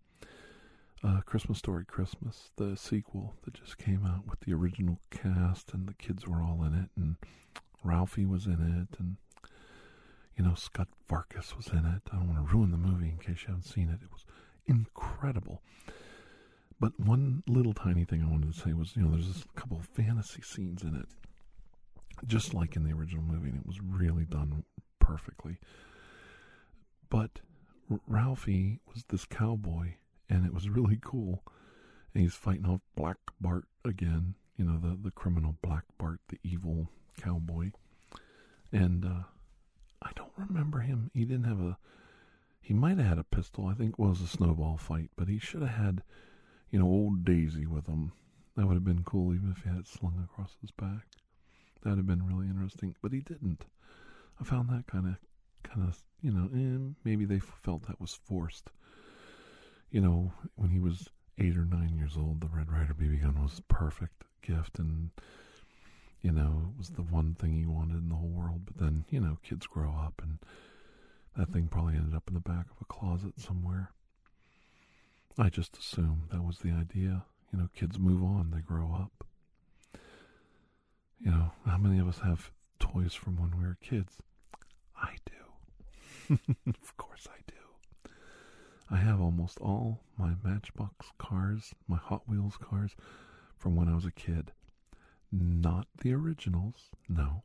uh, 1.04 1.20
Christmas 1.22 1.58
Story 1.58 1.84
Christmas, 1.84 2.50
the 2.56 2.76
sequel 2.76 3.34
that 3.44 3.54
just 3.54 3.78
came 3.78 4.06
out 4.06 4.26
with 4.28 4.40
the 4.40 4.52
original 4.54 4.98
cast, 5.10 5.72
and 5.72 5.88
the 5.88 5.94
kids 5.94 6.26
were 6.26 6.42
all 6.42 6.62
in 6.64 6.74
it, 6.74 6.90
and 6.96 7.16
Ralphie 7.84 8.26
was 8.26 8.46
in 8.46 8.88
it, 8.90 8.98
and 8.98 9.16
you 10.36 10.44
know 10.44 10.54
Scut 10.54 10.88
Farkus 11.08 11.56
was 11.56 11.68
in 11.68 11.84
it. 11.84 12.02
I 12.12 12.16
don't 12.16 12.28
want 12.34 12.48
to 12.48 12.54
ruin 12.54 12.70
the 12.70 12.76
movie 12.76 13.08
in 13.08 13.18
case 13.18 13.42
you 13.42 13.48
haven't 13.48 13.64
seen 13.64 13.88
it. 13.88 14.02
It 14.02 14.10
was 14.10 14.24
incredible. 14.66 15.62
But 16.78 16.98
one 17.00 17.42
little 17.46 17.72
tiny 17.72 18.04
thing 18.04 18.22
I 18.22 18.30
wanted 18.30 18.52
to 18.52 18.60
say 18.60 18.72
was, 18.74 18.94
you 18.96 19.02
know, 19.02 19.10
there's 19.10 19.44
a 19.44 19.60
couple 19.60 19.78
of 19.78 19.86
fantasy 19.86 20.42
scenes 20.42 20.82
in 20.82 20.94
it, 20.94 21.06
just 22.26 22.52
like 22.52 22.76
in 22.76 22.84
the 22.84 22.92
original 22.92 23.22
movie, 23.22 23.48
and 23.48 23.58
it 23.58 23.66
was 23.66 23.80
really 23.80 24.24
done 24.24 24.64
perfectly. 24.98 25.58
But 27.08 27.40
Ralphie 28.06 28.80
was 28.92 29.04
this 29.08 29.24
cowboy 29.24 29.94
and 30.28 30.44
it 30.44 30.54
was 30.54 30.68
really 30.68 30.98
cool. 31.00 31.42
And 32.14 32.22
he's 32.22 32.34
fighting 32.34 32.66
off 32.66 32.80
Black 32.94 33.18
Bart 33.40 33.64
again, 33.84 34.34
you 34.56 34.64
know, 34.64 34.78
the, 34.78 34.96
the 35.00 35.10
criminal 35.10 35.56
Black 35.62 35.84
Bart, 35.98 36.20
the 36.28 36.38
evil 36.42 36.88
cowboy. 37.20 37.70
And 38.72 39.04
uh, 39.04 39.24
I 40.02 40.10
don't 40.16 40.32
remember 40.36 40.80
him. 40.80 41.10
He 41.14 41.24
didn't 41.24 41.44
have 41.44 41.60
a. 41.60 41.78
He 42.60 42.74
might 42.74 42.98
have 42.98 43.06
had 43.06 43.18
a 43.18 43.24
pistol. 43.24 43.66
I 43.66 43.74
think 43.74 43.92
it 43.92 43.98
was 43.98 44.20
a 44.20 44.26
snowball 44.26 44.76
fight, 44.76 45.10
but 45.16 45.28
he 45.28 45.38
should 45.38 45.62
have 45.62 45.70
had, 45.70 46.02
you 46.70 46.80
know, 46.80 46.86
old 46.86 47.24
Daisy 47.24 47.64
with 47.64 47.86
him. 47.86 48.10
That 48.56 48.66
would 48.66 48.74
have 48.74 48.84
been 48.84 49.04
cool, 49.04 49.34
even 49.34 49.54
if 49.56 49.62
he 49.62 49.68
had 49.68 49.78
it 49.78 49.86
slung 49.86 50.20
across 50.24 50.56
his 50.60 50.72
back. 50.72 51.06
That 51.82 51.90
would 51.90 51.98
have 51.98 52.06
been 52.06 52.26
really 52.26 52.46
interesting, 52.48 52.96
but 53.02 53.12
he 53.12 53.20
didn't. 53.20 53.66
I 54.40 54.44
found 54.44 54.68
that 54.70 54.88
kind 54.88 55.06
of, 55.06 55.16
kind 55.62 55.86
of, 55.86 55.96
you 56.22 56.32
know, 56.32 56.48
eh, 56.52 56.92
maybe 57.04 57.24
they 57.24 57.38
felt 57.38 57.86
that 57.86 58.00
was 58.00 58.18
forced 58.24 58.70
you 59.90 60.00
know, 60.00 60.32
when 60.56 60.70
he 60.70 60.78
was 60.78 61.08
eight 61.38 61.56
or 61.56 61.64
nine 61.64 61.96
years 61.96 62.16
old, 62.16 62.40
the 62.40 62.48
Red 62.48 62.70
Ryder 62.72 62.94
BB 62.94 63.22
gun 63.22 63.42
was 63.42 63.58
a 63.58 63.72
perfect 63.72 64.24
gift, 64.42 64.78
and 64.78 65.10
you 66.22 66.32
know, 66.32 66.72
it 66.72 66.78
was 66.78 66.90
the 66.90 67.02
one 67.02 67.34
thing 67.34 67.52
he 67.52 67.66
wanted 67.66 67.96
in 67.98 68.08
the 68.08 68.16
whole 68.16 68.28
world. 68.28 68.62
But 68.64 68.78
then, 68.78 69.04
you 69.10 69.20
know, 69.20 69.38
kids 69.42 69.66
grow 69.66 69.90
up, 69.90 70.20
and 70.22 70.38
that 71.36 71.50
thing 71.52 71.68
probably 71.68 71.94
ended 71.94 72.14
up 72.14 72.24
in 72.28 72.34
the 72.34 72.40
back 72.40 72.66
of 72.70 72.80
a 72.80 72.84
closet 72.84 73.38
somewhere. 73.38 73.90
I 75.38 75.50
just 75.50 75.76
assume 75.76 76.22
that 76.32 76.42
was 76.42 76.58
the 76.58 76.70
idea. 76.70 77.24
You 77.52 77.58
know, 77.60 77.68
kids 77.74 77.98
move 77.98 78.22
on, 78.22 78.50
they 78.50 78.60
grow 78.60 78.92
up. 78.92 79.24
You 81.20 81.30
know, 81.30 81.52
how 81.66 81.76
many 81.78 81.98
of 81.98 82.08
us 82.08 82.18
have 82.20 82.50
toys 82.78 83.14
from 83.14 83.36
when 83.36 83.56
we 83.58 83.66
were 83.66 83.76
kids? 83.80 84.14
I 84.96 85.16
do. 85.26 86.38
of 86.66 86.96
course 86.96 87.26
I 87.30 87.38
do. 87.46 87.55
I 88.88 88.96
have 88.96 89.20
almost 89.20 89.58
all 89.58 90.04
my 90.16 90.34
Matchbox 90.44 91.10
cars, 91.18 91.74
my 91.88 91.96
Hot 91.96 92.28
Wheels 92.28 92.56
cars 92.56 92.94
from 93.58 93.74
when 93.74 93.88
I 93.88 93.94
was 93.94 94.04
a 94.04 94.12
kid. 94.12 94.52
Not 95.32 95.88
the 96.00 96.12
originals, 96.14 96.90
no, 97.08 97.42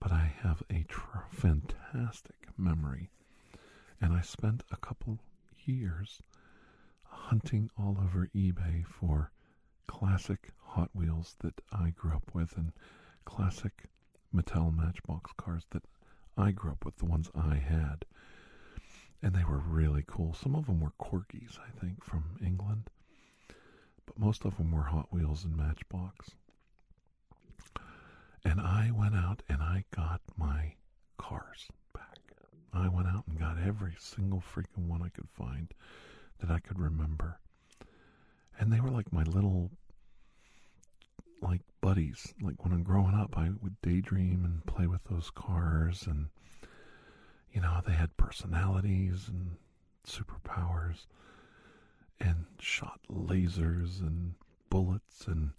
but 0.00 0.12
I 0.12 0.34
have 0.40 0.62
a 0.68 0.84
tr- 0.84 1.28
fantastic 1.30 2.48
memory. 2.58 3.10
And 4.00 4.12
I 4.12 4.20
spent 4.20 4.62
a 4.70 4.76
couple 4.76 5.18
years 5.64 6.20
hunting 7.04 7.70
all 7.78 7.96
over 8.02 8.28
eBay 8.34 8.84
for 8.86 9.30
classic 9.86 10.52
Hot 10.58 10.90
Wheels 10.94 11.36
that 11.40 11.60
I 11.72 11.90
grew 11.90 12.12
up 12.14 12.34
with 12.34 12.56
and 12.56 12.72
classic 13.24 13.88
Mattel 14.34 14.74
Matchbox 14.74 15.32
cars 15.36 15.64
that 15.70 15.84
I 16.36 16.50
grew 16.50 16.72
up 16.72 16.84
with, 16.84 16.96
the 16.98 17.06
ones 17.06 17.30
I 17.34 17.54
had 17.56 18.04
and 19.24 19.34
they 19.34 19.42
were 19.42 19.58
really 19.58 20.04
cool. 20.06 20.34
Some 20.34 20.54
of 20.54 20.66
them 20.66 20.80
were 20.80 20.92
Corgis, 21.00 21.58
I 21.58 21.70
think, 21.80 22.04
from 22.04 22.36
England, 22.44 22.90
but 24.04 24.18
most 24.18 24.44
of 24.44 24.58
them 24.58 24.70
were 24.70 24.82
Hot 24.82 25.10
Wheels 25.10 25.44
and 25.44 25.56
Matchbox. 25.56 26.32
And 28.44 28.60
I 28.60 28.90
went 28.94 29.14
out 29.14 29.42
and 29.48 29.62
I 29.62 29.84
got 29.96 30.20
my 30.36 30.74
cars 31.16 31.68
back. 31.94 32.18
I 32.74 32.88
went 32.88 33.08
out 33.08 33.24
and 33.26 33.38
got 33.38 33.56
every 33.56 33.94
single 33.98 34.42
freaking 34.42 34.88
one 34.88 35.00
I 35.00 35.08
could 35.08 35.30
find 35.32 35.72
that 36.40 36.50
I 36.50 36.60
could 36.60 36.78
remember. 36.78 37.40
And 38.58 38.70
they 38.70 38.80
were 38.80 38.90
like 38.90 39.10
my 39.10 39.22
little 39.22 39.70
like 41.40 41.62
buddies. 41.80 42.34
Like 42.42 42.62
when 42.62 42.74
I'm 42.74 42.82
growing 42.82 43.14
up, 43.14 43.38
I 43.38 43.48
would 43.62 43.80
daydream 43.80 44.44
and 44.44 44.66
play 44.66 44.86
with 44.86 45.04
those 45.04 45.30
cars 45.30 46.06
and 46.06 46.26
you 47.54 47.60
know, 47.60 47.80
they 47.86 47.92
had 47.92 48.16
personalities 48.16 49.28
and 49.28 49.56
superpowers 50.04 51.06
and 52.18 52.46
shot 52.58 52.98
lasers 53.08 54.00
and 54.00 54.34
bullets 54.70 55.28
and 55.28 55.52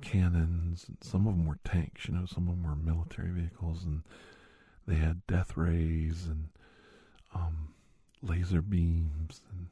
cannons. 0.00 0.84
And 0.86 0.98
some 1.02 1.26
of 1.26 1.36
them 1.36 1.46
were 1.46 1.58
tanks, 1.64 2.06
you 2.06 2.14
know, 2.14 2.26
some 2.26 2.48
of 2.48 2.54
them 2.54 2.62
were 2.62 2.76
military 2.76 3.30
vehicles 3.30 3.84
and 3.84 4.02
they 4.86 4.94
had 4.94 5.26
death 5.26 5.56
rays 5.56 6.26
and 6.26 6.48
um, 7.34 7.74
laser 8.22 8.62
beams 8.62 9.40
and 9.50 9.66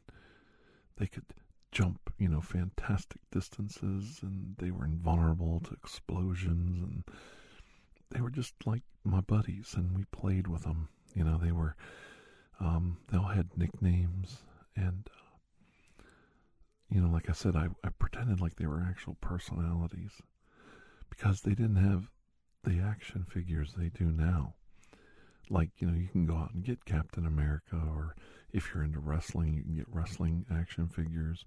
they 0.96 1.06
could 1.06 1.24
jump, 1.70 2.12
you 2.18 2.28
know, 2.28 2.40
fantastic 2.40 3.20
distances 3.30 4.18
and 4.22 4.56
they 4.58 4.72
were 4.72 4.84
invulnerable 4.84 5.60
to 5.60 5.74
explosions 5.74 6.82
and 6.82 7.04
they 8.10 8.20
were 8.20 8.30
just 8.30 8.54
like 8.66 8.82
my 9.04 9.20
buddies 9.20 9.74
and 9.76 9.96
we 9.96 10.04
played 10.06 10.48
with 10.48 10.64
them 10.64 10.88
you 11.14 11.24
know, 11.24 11.38
they 11.42 11.52
were, 11.52 11.76
um, 12.60 12.98
they 13.10 13.18
all 13.18 13.24
had 13.24 13.56
nicknames. 13.56 14.38
And, 14.76 15.08
uh, 15.08 16.02
you 16.90 17.00
know, 17.00 17.10
like 17.10 17.28
I 17.28 17.32
said, 17.32 17.56
I, 17.56 17.68
I 17.84 17.88
pretended 17.98 18.40
like 18.40 18.56
they 18.56 18.66
were 18.66 18.86
actual 18.88 19.16
personalities 19.20 20.12
because 21.08 21.40
they 21.40 21.54
didn't 21.54 21.76
have 21.76 22.08
the 22.64 22.80
action 22.80 23.24
figures 23.28 23.74
they 23.76 23.88
do 23.88 24.06
now. 24.06 24.54
Like, 25.48 25.70
you 25.78 25.88
know, 25.88 25.96
you 25.96 26.08
can 26.08 26.26
go 26.26 26.36
out 26.36 26.54
and 26.54 26.64
get 26.64 26.84
Captain 26.84 27.26
America, 27.26 27.76
or 27.76 28.14
if 28.52 28.70
you're 28.72 28.84
into 28.84 29.00
wrestling, 29.00 29.54
you 29.54 29.62
can 29.62 29.74
get 29.74 29.86
wrestling 29.90 30.46
action 30.52 30.88
figures. 30.88 31.44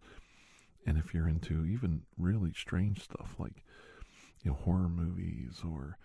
And 0.86 0.98
if 0.98 1.14
you're 1.14 1.30
into 1.30 1.66
even 1.66 2.02
really 2.18 2.52
strange 2.54 3.02
stuff 3.04 3.36
like, 3.40 3.64
you 4.44 4.52
know, 4.52 4.58
horror 4.58 4.90
movies 4.90 5.62
or 5.66 5.98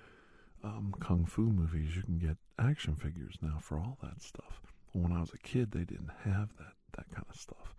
um, 0.62 0.94
kung 1.00 1.26
fu 1.26 1.42
movies, 1.42 1.96
you 1.96 2.02
can 2.02 2.18
get 2.18 2.36
action 2.58 2.96
figures 2.96 3.36
now 3.40 3.58
for 3.60 3.78
all 3.78 3.98
that 4.02 4.22
stuff. 4.22 4.60
When 4.92 5.12
I 5.12 5.20
was 5.20 5.32
a 5.32 5.38
kid, 5.38 5.70
they 5.72 5.84
didn't 5.84 6.10
have 6.24 6.48
that 6.58 6.74
that 6.96 7.10
kind 7.14 7.26
of 7.28 7.40
stuff. 7.40 7.74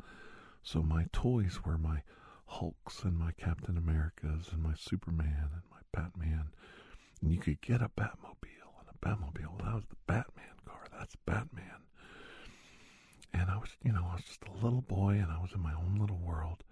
So 0.64 0.82
my 0.82 1.06
toys 1.12 1.60
were 1.66 1.78
my 1.78 2.04
Hulks 2.46 3.04
and 3.04 3.18
my 3.18 3.32
Captain 3.34 3.78
Americas 3.78 4.50
and 4.52 4.64
my 4.64 4.74
Superman 4.78 5.50
and 5.54 5.64
my 5.70 5.82
Batman. 5.92 6.50
And 7.22 7.32
you 7.32 7.38
could 7.38 7.62
get 7.62 7.82
a 7.82 7.90
Batmobile 7.90 8.74
and 8.80 8.90
a 8.90 9.06
Batmobile. 9.06 9.58
That 9.64 9.76
was 9.76 9.86
the 9.90 9.96
Batman 10.08 10.56
car. 10.66 10.88
That's 10.98 11.16
Batman. 11.26 11.84
And 13.34 13.50
I 13.50 13.58
was, 13.58 13.70
you 13.84 13.92
know, 13.92 14.06
I 14.10 14.16
was 14.16 14.24
just 14.24 14.44
a 14.44 14.66
little 14.66 14.82
boy 14.82 15.12
and 15.12 15.32
I 15.32 15.40
was 15.40 15.52
in 15.54 15.62
my 15.62 15.74
own 15.74 15.98
little 16.00 16.18
world. 16.18 16.64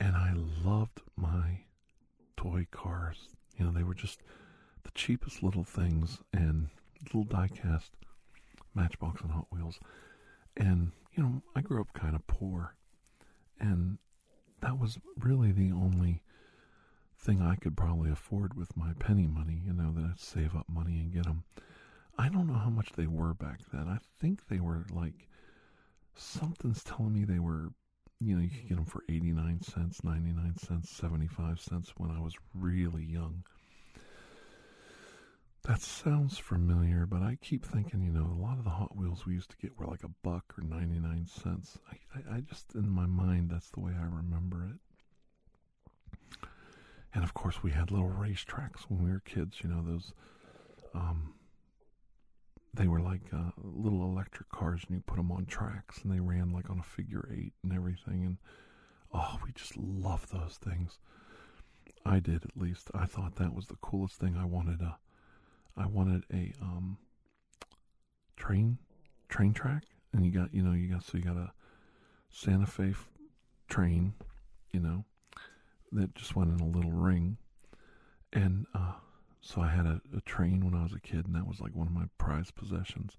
And 0.00 0.16
I 0.16 0.32
loved 0.34 1.02
my 1.16 1.60
toy 2.36 2.66
cars. 2.70 3.28
You 3.56 3.66
know, 3.66 3.70
they 3.72 3.84
were 3.84 3.94
just 3.94 4.20
the 4.82 4.90
cheapest 4.94 5.42
little 5.42 5.64
things 5.64 6.18
and 6.32 6.68
little 7.02 7.24
die-cast 7.24 7.90
Matchbox 8.74 9.22
and 9.22 9.30
Hot 9.30 9.46
Wheels. 9.50 9.78
And, 10.56 10.92
you 11.14 11.22
know, 11.22 11.42
I 11.54 11.60
grew 11.60 11.80
up 11.80 11.92
kind 11.92 12.14
of 12.14 12.26
poor. 12.26 12.74
And 13.60 13.98
that 14.60 14.78
was 14.78 14.98
really 15.18 15.52
the 15.52 15.72
only 15.72 16.22
thing 17.18 17.40
I 17.40 17.56
could 17.56 17.76
probably 17.76 18.10
afford 18.10 18.56
with 18.56 18.76
my 18.76 18.92
penny 18.98 19.26
money, 19.26 19.62
you 19.64 19.72
know, 19.72 19.92
that 19.92 20.04
I'd 20.04 20.20
save 20.20 20.54
up 20.54 20.66
money 20.68 20.98
and 20.98 21.12
get 21.12 21.24
them. 21.24 21.44
I 22.18 22.28
don't 22.28 22.46
know 22.46 22.58
how 22.58 22.70
much 22.70 22.92
they 22.92 23.06
were 23.06 23.34
back 23.34 23.60
then. 23.72 23.88
I 23.88 23.98
think 24.20 24.46
they 24.48 24.60
were 24.60 24.84
like, 24.90 25.28
something's 26.14 26.84
telling 26.84 27.12
me 27.12 27.24
they 27.24 27.40
were, 27.40 27.70
you 28.20 28.36
know, 28.36 28.42
you 28.42 28.50
could 28.50 28.68
get 28.68 28.76
them 28.76 28.84
for 28.84 29.02
89 29.08 29.62
cents, 29.62 30.04
99 30.04 30.56
cents, 30.58 30.90
75 30.90 31.60
cents 31.60 31.92
when 31.96 32.10
I 32.10 32.20
was 32.20 32.34
really 32.54 33.04
young. 33.04 33.44
That 35.64 35.80
sounds 35.80 36.36
familiar, 36.36 37.06
but 37.06 37.22
I 37.22 37.38
keep 37.40 37.64
thinking, 37.64 38.02
you 38.02 38.12
know, 38.12 38.26
a 38.26 38.40
lot 38.40 38.58
of 38.58 38.64
the 38.64 38.70
Hot 38.70 38.94
Wheels 38.96 39.24
we 39.24 39.32
used 39.32 39.50
to 39.50 39.56
get 39.56 39.78
were 39.78 39.86
like 39.86 40.04
a 40.04 40.10
buck 40.22 40.52
or 40.58 40.62
99 40.62 41.26
cents. 41.26 41.78
I, 41.90 41.96
I, 42.18 42.36
I 42.36 42.40
just, 42.40 42.74
in 42.74 42.88
my 42.90 43.06
mind, 43.06 43.50
that's 43.50 43.70
the 43.70 43.80
way 43.80 43.92
I 43.98 44.04
remember 44.04 44.68
it. 44.68 46.48
And 47.14 47.24
of 47.24 47.32
course, 47.32 47.62
we 47.62 47.70
had 47.70 47.90
little 47.90 48.10
racetracks 48.10 48.82
when 48.88 49.02
we 49.04 49.10
were 49.10 49.20
kids, 49.20 49.58
you 49.62 49.70
know, 49.70 49.82
those, 49.82 50.12
um, 50.94 51.32
they 52.74 52.86
were 52.86 53.00
like 53.00 53.22
uh, 53.32 53.52
little 53.62 54.02
electric 54.02 54.50
cars, 54.50 54.82
and 54.86 54.96
you 54.96 55.02
put 55.06 55.16
them 55.16 55.32
on 55.32 55.46
tracks, 55.46 56.02
and 56.02 56.12
they 56.12 56.20
ran 56.20 56.52
like 56.52 56.68
on 56.68 56.78
a 56.78 56.82
figure 56.82 57.28
eight 57.32 57.54
and 57.62 57.72
everything. 57.72 58.24
And 58.24 58.36
oh, 59.14 59.38
we 59.46 59.52
just 59.52 59.76
loved 59.78 60.30
those 60.30 60.58
things. 60.62 60.98
I 62.04 62.18
did 62.18 62.44
at 62.44 62.56
least. 62.60 62.90
I 62.94 63.06
thought 63.06 63.36
that 63.36 63.54
was 63.54 63.68
the 63.68 63.76
coolest 63.80 64.16
thing. 64.16 64.36
I 64.36 64.44
wanted 64.44 64.82
a 64.82 64.98
I 65.76 65.86
wanted 65.86 66.24
a 66.32 66.52
um, 66.62 66.98
train 68.36 68.78
train 69.28 69.52
track, 69.52 69.84
and 70.12 70.24
you 70.24 70.30
got 70.30 70.54
you 70.54 70.62
know 70.62 70.72
you 70.72 70.88
got 70.92 71.04
so 71.04 71.18
you 71.18 71.24
got 71.24 71.36
a 71.36 71.52
Santa 72.30 72.66
Fe 72.66 72.90
f- 72.90 73.08
train, 73.68 74.14
you 74.72 74.80
know, 74.80 75.04
that 75.92 76.14
just 76.14 76.36
went 76.36 76.50
in 76.50 76.60
a 76.60 76.68
little 76.68 76.92
ring, 76.92 77.36
and 78.32 78.66
uh, 78.74 78.94
so 79.40 79.60
I 79.60 79.68
had 79.68 79.86
a, 79.86 80.00
a 80.16 80.20
train 80.22 80.64
when 80.64 80.74
I 80.74 80.82
was 80.82 80.92
a 80.92 81.00
kid, 81.00 81.26
and 81.26 81.34
that 81.34 81.46
was 81.46 81.60
like 81.60 81.74
one 81.74 81.86
of 81.86 81.92
my 81.92 82.06
prized 82.18 82.54
possessions. 82.54 83.16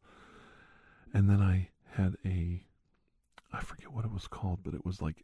And 1.13 1.29
then 1.29 1.41
I 1.41 1.69
had 1.91 2.17
a, 2.25 2.61
I 3.53 3.61
forget 3.61 3.93
what 3.93 4.05
it 4.05 4.11
was 4.11 4.27
called, 4.27 4.59
but 4.63 4.73
it 4.73 4.85
was 4.85 5.01
like, 5.01 5.23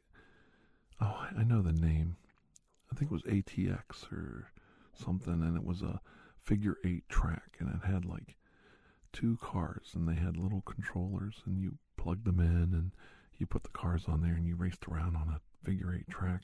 oh, 1.02 1.26
I 1.38 1.44
know 1.44 1.62
the 1.62 1.74
name. 1.74 2.16
I 2.92 2.96
think 2.96 3.12
it 3.12 3.14
was 3.14 3.24
ATX 3.24 4.12
or 4.12 4.52
something, 4.94 5.34
and 5.34 5.56
it 5.58 5.64
was 5.66 5.82
a 5.82 6.00
figure 6.44 6.78
eight 6.84 7.08
track, 7.10 7.58
and 7.60 7.70
it 7.70 7.86
had 7.86 8.06
like 8.06 8.36
two 9.14 9.38
cars, 9.42 9.92
and 9.94 10.08
they 10.08 10.16
had 10.16 10.38
little 10.38 10.62
controllers, 10.62 11.42
and 11.46 11.60
you 11.60 11.78
plugged 11.98 12.26
them 12.26 12.40
in, 12.40 12.74
and 12.74 12.92
you 13.38 13.46
put 13.46 13.64
the 13.64 13.70
cars 13.70 14.06
on 14.08 14.22
there, 14.22 14.34
and 14.34 14.48
you 14.48 14.56
raced 14.56 14.88
around 14.88 15.16
on 15.16 15.28
a 15.30 15.66
figure 15.66 15.94
eight 15.94 16.10
track. 16.10 16.42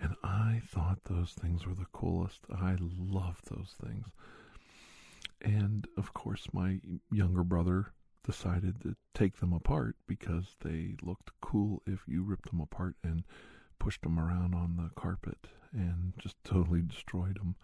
And 0.00 0.14
I 0.24 0.60
thought 0.66 1.04
those 1.04 1.32
things 1.32 1.66
were 1.66 1.74
the 1.74 1.86
coolest. 1.92 2.40
I 2.52 2.76
loved 2.80 3.48
those 3.48 3.74
things. 3.84 4.06
And 5.40 5.86
of 5.96 6.12
course, 6.14 6.48
my 6.52 6.80
younger 7.10 7.44
brother 7.44 7.92
decided 8.24 8.80
to 8.82 8.96
take 9.14 9.38
them 9.38 9.52
apart 9.52 9.96
because 10.06 10.56
they 10.64 10.96
looked 11.02 11.30
cool 11.40 11.82
if 11.86 12.00
you 12.06 12.22
ripped 12.22 12.50
them 12.50 12.60
apart 12.60 12.94
and 13.02 13.24
pushed 13.78 14.02
them 14.02 14.18
around 14.18 14.54
on 14.54 14.76
the 14.76 14.90
carpet 15.00 15.48
and 15.72 16.12
just 16.18 16.36
totally 16.44 16.82
destroyed 16.82 17.38
them. 17.38 17.56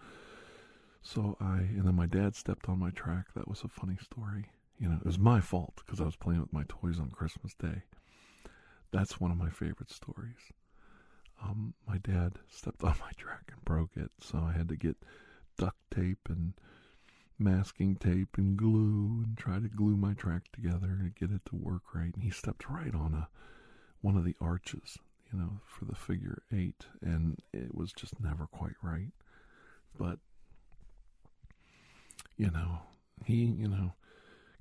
So 1.03 1.37
I, 1.41 1.59
and 1.59 1.85
then 1.87 1.95
my 1.95 2.07
dad 2.07 2.35
stepped 2.35 2.69
on 2.69 2.79
my 2.79 2.91
track. 2.91 3.27
That 3.35 3.49
was 3.49 3.63
a 3.63 3.69
funny 3.69 3.97
story. 4.03 4.47
You 4.79 4.89
know, 4.89 4.97
it 4.97 5.07
was 5.07 5.19
my 5.19 5.41
fault 5.41 5.75
because 5.85 6.01
I 6.01 6.05
was 6.05 6.17
playing 6.17 6.41
with 6.41 6.53
my 6.53 6.65
toys 6.69 6.99
on 7.01 7.11
Christmas 7.11 7.55
Day. 7.55 7.83
That's 8.93 9.21
one 9.21 9.31
of 9.31 9.37
my 9.37 9.51
favorite 9.51 9.91
stories. 9.91 10.53
Um, 11.43 11.75
my 11.87 11.99
dad 11.99 12.35
stepped 12.49 12.83
on 12.85 12.95
my 13.01 13.13
track 13.17 13.53
and 13.53 13.65
broke 13.65 13.97
it, 13.97 14.11
so 14.21 14.39
I 14.39 14.53
had 14.53 14.69
to 14.69 14.77
get 14.77 14.97
duct 15.57 15.79
tape 15.91 16.29
and 16.29 16.55
masking 17.39 17.95
tape 17.97 18.37
and 18.37 18.57
glue 18.57 19.23
and 19.25 19.37
try 19.37 19.59
to 19.61 19.69
glue 19.69 19.97
my 19.97 20.13
track 20.15 20.51
together 20.53 20.99
and 21.01 21.15
get 21.15 21.31
it 21.31 21.45
to 21.47 21.57
work 21.57 21.95
right. 21.95 22.13
And 22.15 22.23
he 22.23 22.31
stepped 22.31 22.69
right 22.69 22.95
on 22.95 23.15
a 23.15 23.29
one 24.01 24.17
of 24.17 24.25
the 24.25 24.37
arches, 24.41 24.99
you 25.33 25.39
know, 25.39 25.61
for 25.67 25.85
the 25.85 25.95
figure 25.95 26.43
eight, 26.53 26.87
and 27.01 27.39
it 27.53 27.75
was 27.75 27.93
just 27.93 28.21
never 28.21 28.47
quite 28.47 28.77
right. 28.83 29.13
But 29.97 30.19
you 32.39 32.51
know, 32.51 32.79
he, 33.27 33.45
you 33.45 33.69
know, 33.69 33.93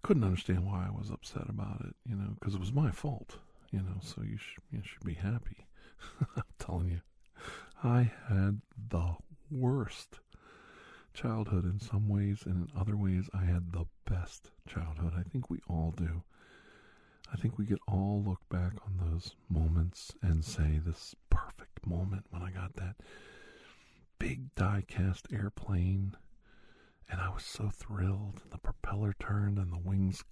couldn't 0.04 0.24
understand 0.24 0.66
why 0.66 0.88
I 0.88 0.92
was 0.92 1.10
upset 1.10 1.48
about 1.48 1.82
it, 1.82 1.96
you 2.06 2.16
know, 2.16 2.36
because 2.40 2.56
it 2.56 2.60
was 2.60 2.74
my 2.74 2.92
fault, 2.92 3.38
you 3.72 3.80
know. 3.80 4.00
So 4.02 4.24
you 4.24 4.38
should 4.38 4.64
you 4.72 4.82
should 4.84 5.06
be 5.06 5.14
happy. 5.14 5.68
I'm 6.36 6.44
telling 6.60 6.90
you, 6.90 7.02
I 7.84 8.12
had 8.28 8.62
the 8.90 9.16
worst 9.50 10.20
childhood 11.14 11.66
in 11.66 11.80
some 11.80 12.10
ways, 12.10 12.44
and 12.46 12.70
in 12.70 12.80
other 12.80 12.98
ways, 12.98 13.30
I 13.34 13.46
had 13.46 13.72
the 13.72 13.86
best 14.06 14.52
childhood. 14.68 15.14
I 15.18 15.24
think 15.24 15.50
we 15.50 15.60
all 15.70 15.94
do. 15.96 16.24
I 17.32 17.36
think 17.36 17.58
we 17.58 17.66
could 17.66 17.80
all 17.88 18.24
look 18.26 18.48
back 18.50 18.74
on 18.86 19.12
those 19.12 19.36
moments 19.50 20.14
and 20.22 20.46
say, 20.46 20.80
this 20.84 21.14
perfect 21.30 21.86
moment 21.86 22.26
when 22.30 22.42
I 22.42 22.52
got 22.52 22.76
that 22.76 22.96
big 24.20 24.56
die 24.56 24.84
cast 24.88 25.28
airplane 25.32 26.16
and 27.10 27.22
I 27.22 27.30
was 27.30 27.44
so 27.44 27.70
thrilled. 27.70 28.42
The 28.52 28.58
propeller 28.58 29.16
turned 29.20 29.58
and 29.58 29.72
the 29.72 29.78
wings, 29.78 30.24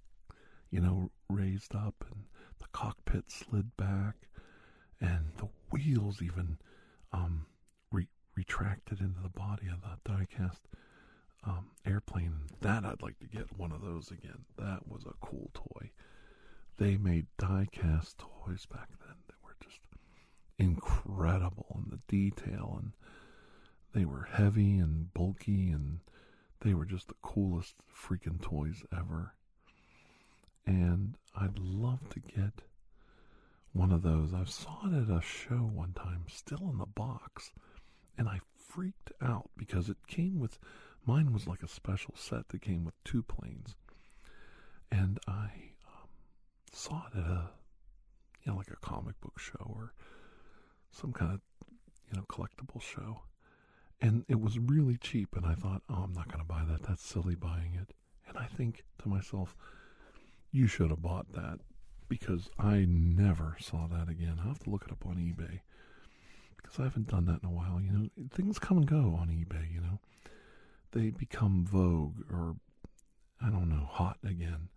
you 0.70 0.80
know, 0.80 1.10
raised 1.28 1.74
up 1.74 2.04
and 2.10 2.24
the 2.58 2.66
cockpit 2.72 3.30
slid 3.30 3.76
back 3.76 4.28
and 5.00 5.32
the 5.38 5.48
wheels 5.70 6.22
even 6.22 6.58
um, 7.12 7.46
re- 7.90 8.08
retracted 8.34 9.00
into 9.00 9.20
the 9.20 9.28
body 9.28 9.66
of 9.68 9.80
the 9.82 10.10
diecast 10.10 10.60
um, 11.44 11.70
airplane. 11.86 12.34
That 12.60 12.84
I'd 12.84 13.02
like 13.02 13.18
to 13.20 13.26
get 13.26 13.56
one 13.56 13.72
of 13.72 13.82
those 13.82 14.10
again. 14.10 14.44
That 14.58 14.88
was 14.88 15.04
a 15.04 15.14
cool 15.24 15.50
toy. 15.54 15.90
They 16.78 16.96
made 16.96 17.26
diecast 17.38 18.16
toys 18.18 18.66
back 18.66 18.88
then 19.00 19.16
that 19.28 19.36
were 19.42 19.56
just 19.62 19.80
incredible 20.58 21.66
in 21.74 21.90
the 21.90 22.00
detail 22.08 22.78
and 22.80 22.92
they 23.94 24.04
were 24.04 24.28
heavy 24.30 24.78
and 24.78 25.12
bulky 25.14 25.70
and 25.70 26.00
they 26.60 26.74
were 26.74 26.84
just 26.84 27.08
the 27.08 27.14
coolest 27.22 27.74
freaking 27.92 28.40
toys 28.40 28.84
ever. 28.96 29.34
And 30.66 31.16
I'd 31.38 31.58
love 31.58 32.08
to 32.10 32.20
get 32.20 32.62
one 33.72 33.92
of 33.92 34.02
those. 34.02 34.32
I 34.34 34.44
saw 34.44 34.86
it 34.86 34.94
at 34.94 35.16
a 35.16 35.20
show 35.20 35.56
one 35.56 35.92
time, 35.92 36.24
still 36.28 36.70
in 36.70 36.78
the 36.78 36.86
box, 36.86 37.52
and 38.18 38.28
I 38.28 38.40
freaked 38.56 39.12
out 39.22 39.50
because 39.56 39.88
it 39.88 40.06
came 40.06 40.38
with 40.38 40.58
mine 41.06 41.32
was 41.32 41.46
like 41.46 41.62
a 41.62 41.68
special 41.68 42.14
set 42.16 42.48
that 42.48 42.62
came 42.62 42.84
with 42.84 42.94
two 43.04 43.22
planes, 43.22 43.76
and 44.90 45.18
I 45.28 45.50
um, 45.86 46.08
saw 46.72 47.04
it 47.12 47.18
at 47.18 47.24
a 47.24 47.50
you 48.44 48.52
know 48.52 48.56
like 48.56 48.70
a 48.70 48.76
comic 48.76 49.20
book 49.20 49.38
show 49.38 49.72
or 49.74 49.92
some 50.90 51.12
kind 51.12 51.32
of 51.34 51.40
you 52.10 52.16
know 52.16 52.24
collectible 52.28 52.80
show, 52.82 53.22
and 54.00 54.24
it 54.28 54.40
was 54.40 54.58
really 54.58 54.96
cheap. 54.96 55.36
And 55.36 55.46
I 55.46 55.54
thought, 55.54 55.82
oh, 55.88 56.02
I'm 56.04 56.12
not 56.12 56.28
going 56.28 56.40
to 56.40 56.44
buy 56.44 56.62
that. 56.68 56.82
That's 56.82 57.04
silly 57.04 57.34
buying 57.34 57.78
it. 57.80 57.94
And 58.28 58.36
I 58.38 58.46
think 58.46 58.84
to 59.02 59.08
myself, 59.08 59.56
you 60.50 60.66
should 60.66 60.90
have 60.90 61.02
bought 61.02 61.32
that 61.32 61.60
because 62.08 62.48
I 62.58 62.86
never 62.88 63.56
saw 63.60 63.86
that 63.88 64.08
again. 64.08 64.36
I'll 64.40 64.48
have 64.48 64.58
to 64.60 64.70
look 64.70 64.84
it 64.86 64.92
up 64.92 65.06
on 65.06 65.16
eBay 65.16 65.60
because 66.56 66.78
I 66.78 66.84
haven't 66.84 67.08
done 67.08 67.26
that 67.26 67.40
in 67.42 67.48
a 67.48 67.52
while. 67.52 67.80
You 67.80 67.92
know, 67.92 68.08
things 68.32 68.58
come 68.58 68.78
and 68.78 68.86
go 68.86 69.16
on 69.20 69.28
eBay, 69.28 69.72
you 69.72 69.80
know. 69.80 70.00
They 70.92 71.10
become 71.10 71.64
vogue 71.64 72.20
or, 72.30 72.56
I 73.40 73.50
don't 73.50 73.68
know, 73.68 73.86
hot 73.90 74.18
again. 74.24 74.68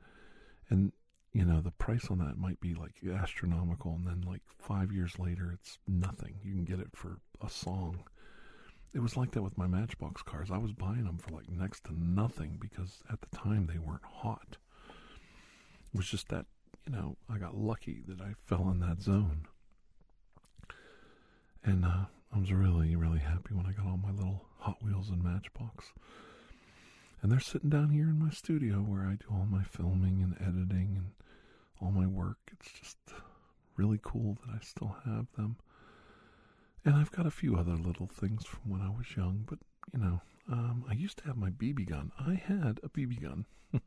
And, 0.69 0.91
you 1.33 1.45
know, 1.45 1.61
the 1.61 1.71
price 1.71 2.07
on 2.09 2.19
that 2.19 2.37
might 2.37 2.59
be 2.59 2.73
like 2.73 2.95
astronomical. 3.17 3.93
And 3.93 4.07
then, 4.07 4.23
like, 4.27 4.41
five 4.57 4.91
years 4.91 5.17
later, 5.17 5.51
it's 5.53 5.77
nothing. 5.87 6.35
You 6.43 6.53
can 6.53 6.65
get 6.65 6.79
it 6.79 6.89
for 6.93 7.19
a 7.41 7.49
song. 7.49 8.03
It 8.93 8.99
was 8.99 9.15
like 9.15 9.31
that 9.31 9.43
with 9.43 9.57
my 9.57 9.67
Matchbox 9.67 10.23
cars. 10.23 10.49
I 10.51 10.57
was 10.57 10.73
buying 10.73 11.03
them 11.03 11.17
for 11.17 11.31
like 11.31 11.49
next 11.49 11.83
to 11.85 11.93
nothing 11.93 12.57
because 12.59 13.03
at 13.11 13.21
the 13.21 13.37
time 13.37 13.67
they 13.67 13.77
weren't 13.77 14.03
hot. 14.03 14.57
It 15.93 15.97
was 15.97 16.07
just 16.07 16.29
that 16.29 16.45
you 16.89 16.95
know, 16.95 17.17
I 17.29 17.37
got 17.37 17.55
lucky 17.55 18.01
that 18.07 18.21
I 18.21 18.33
fell 18.45 18.69
in 18.69 18.79
that 18.79 19.01
zone. 19.01 19.45
And 21.63 21.85
uh, 21.85 22.05
I 22.33 22.39
was 22.39 22.51
really, 22.51 22.95
really 22.95 23.19
happy 23.19 23.53
when 23.53 23.65
I 23.65 23.73
got 23.73 23.85
all 23.85 23.97
my 23.97 24.11
little 24.11 24.45
Hot 24.59 24.81
Wheels 24.83 25.09
and 25.09 25.23
Matchbox. 25.23 25.93
And 27.21 27.31
they're 27.31 27.39
sitting 27.39 27.69
down 27.69 27.89
here 27.89 28.09
in 28.09 28.17
my 28.17 28.31
studio 28.31 28.77
where 28.77 29.03
I 29.03 29.15
do 29.15 29.25
all 29.31 29.45
my 29.45 29.63
filming 29.63 30.21
and 30.23 30.35
editing 30.41 30.95
and 30.97 31.11
all 31.81 31.91
my 31.91 32.07
work. 32.07 32.37
It's 32.51 32.71
just 32.71 32.97
really 33.75 33.99
cool 34.01 34.37
that 34.45 34.55
I 34.55 34.63
still 34.63 34.95
have 35.05 35.27
them. 35.35 35.57
And 36.85 36.95
I've 36.95 37.11
got 37.11 37.25
a 37.25 37.31
few 37.31 37.57
other 37.57 37.75
little 37.75 38.07
things 38.07 38.45
from 38.45 38.71
when 38.71 38.81
I 38.81 38.89
was 38.89 39.15
young, 39.15 39.45
but 39.47 39.59
you 39.93 39.99
know, 39.99 40.21
um, 40.51 40.85
I 40.89 40.93
used 40.93 41.17
to 41.19 41.25
have 41.25 41.37
my 41.37 41.49
BB 41.49 41.89
gun. 41.89 42.11
I 42.19 42.33
had 42.33 42.79
a 42.83 42.89
BB 42.89 43.21
gun. 43.21 43.45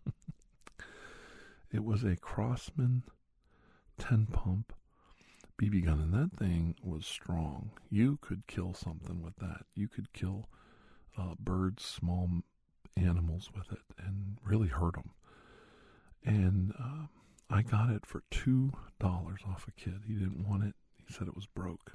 It 1.72 1.84
was 1.84 2.04
a 2.04 2.16
Crosman 2.16 3.02
10 3.96 4.26
pump 4.26 4.74
BB 5.60 5.86
gun, 5.86 6.00
and 6.00 6.12
that 6.12 6.36
thing 6.38 6.74
was 6.82 7.06
strong. 7.06 7.70
You 7.88 8.18
could 8.20 8.46
kill 8.46 8.74
something 8.74 9.22
with 9.22 9.36
that. 9.36 9.64
You 9.74 9.88
could 9.88 10.12
kill 10.12 10.50
uh, 11.16 11.34
birds, 11.38 11.82
small 11.82 12.28
animals 12.94 13.48
with 13.56 13.72
it, 13.72 13.84
and 13.98 14.36
really 14.44 14.68
hurt 14.68 14.94
them. 14.94 15.12
And 16.24 16.74
uh, 16.78 17.06
I 17.48 17.62
got 17.62 17.88
it 17.88 18.04
for 18.04 18.22
$2 18.30 18.72
off 19.48 19.66
a 19.66 19.70
kid. 19.72 20.02
He 20.06 20.12
didn't 20.12 20.46
want 20.46 20.64
it, 20.64 20.74
he 21.06 21.12
said 21.12 21.26
it 21.26 21.34
was 21.34 21.46
broke. 21.46 21.92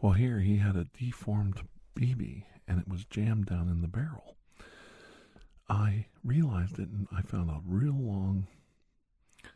Well, 0.00 0.12
here 0.12 0.40
he 0.40 0.58
had 0.58 0.76
a 0.76 0.86
deformed 0.98 1.62
BB, 1.98 2.44
and 2.68 2.80
it 2.80 2.88
was 2.88 3.04
jammed 3.04 3.46
down 3.46 3.68
in 3.68 3.80
the 3.80 3.88
barrel. 3.88 4.36
I 5.68 6.06
realized 6.22 6.78
it 6.78 6.88
and 6.88 7.06
I 7.16 7.22
found 7.22 7.50
a 7.50 7.60
real 7.66 7.94
long, 7.94 8.46
it 9.42 9.50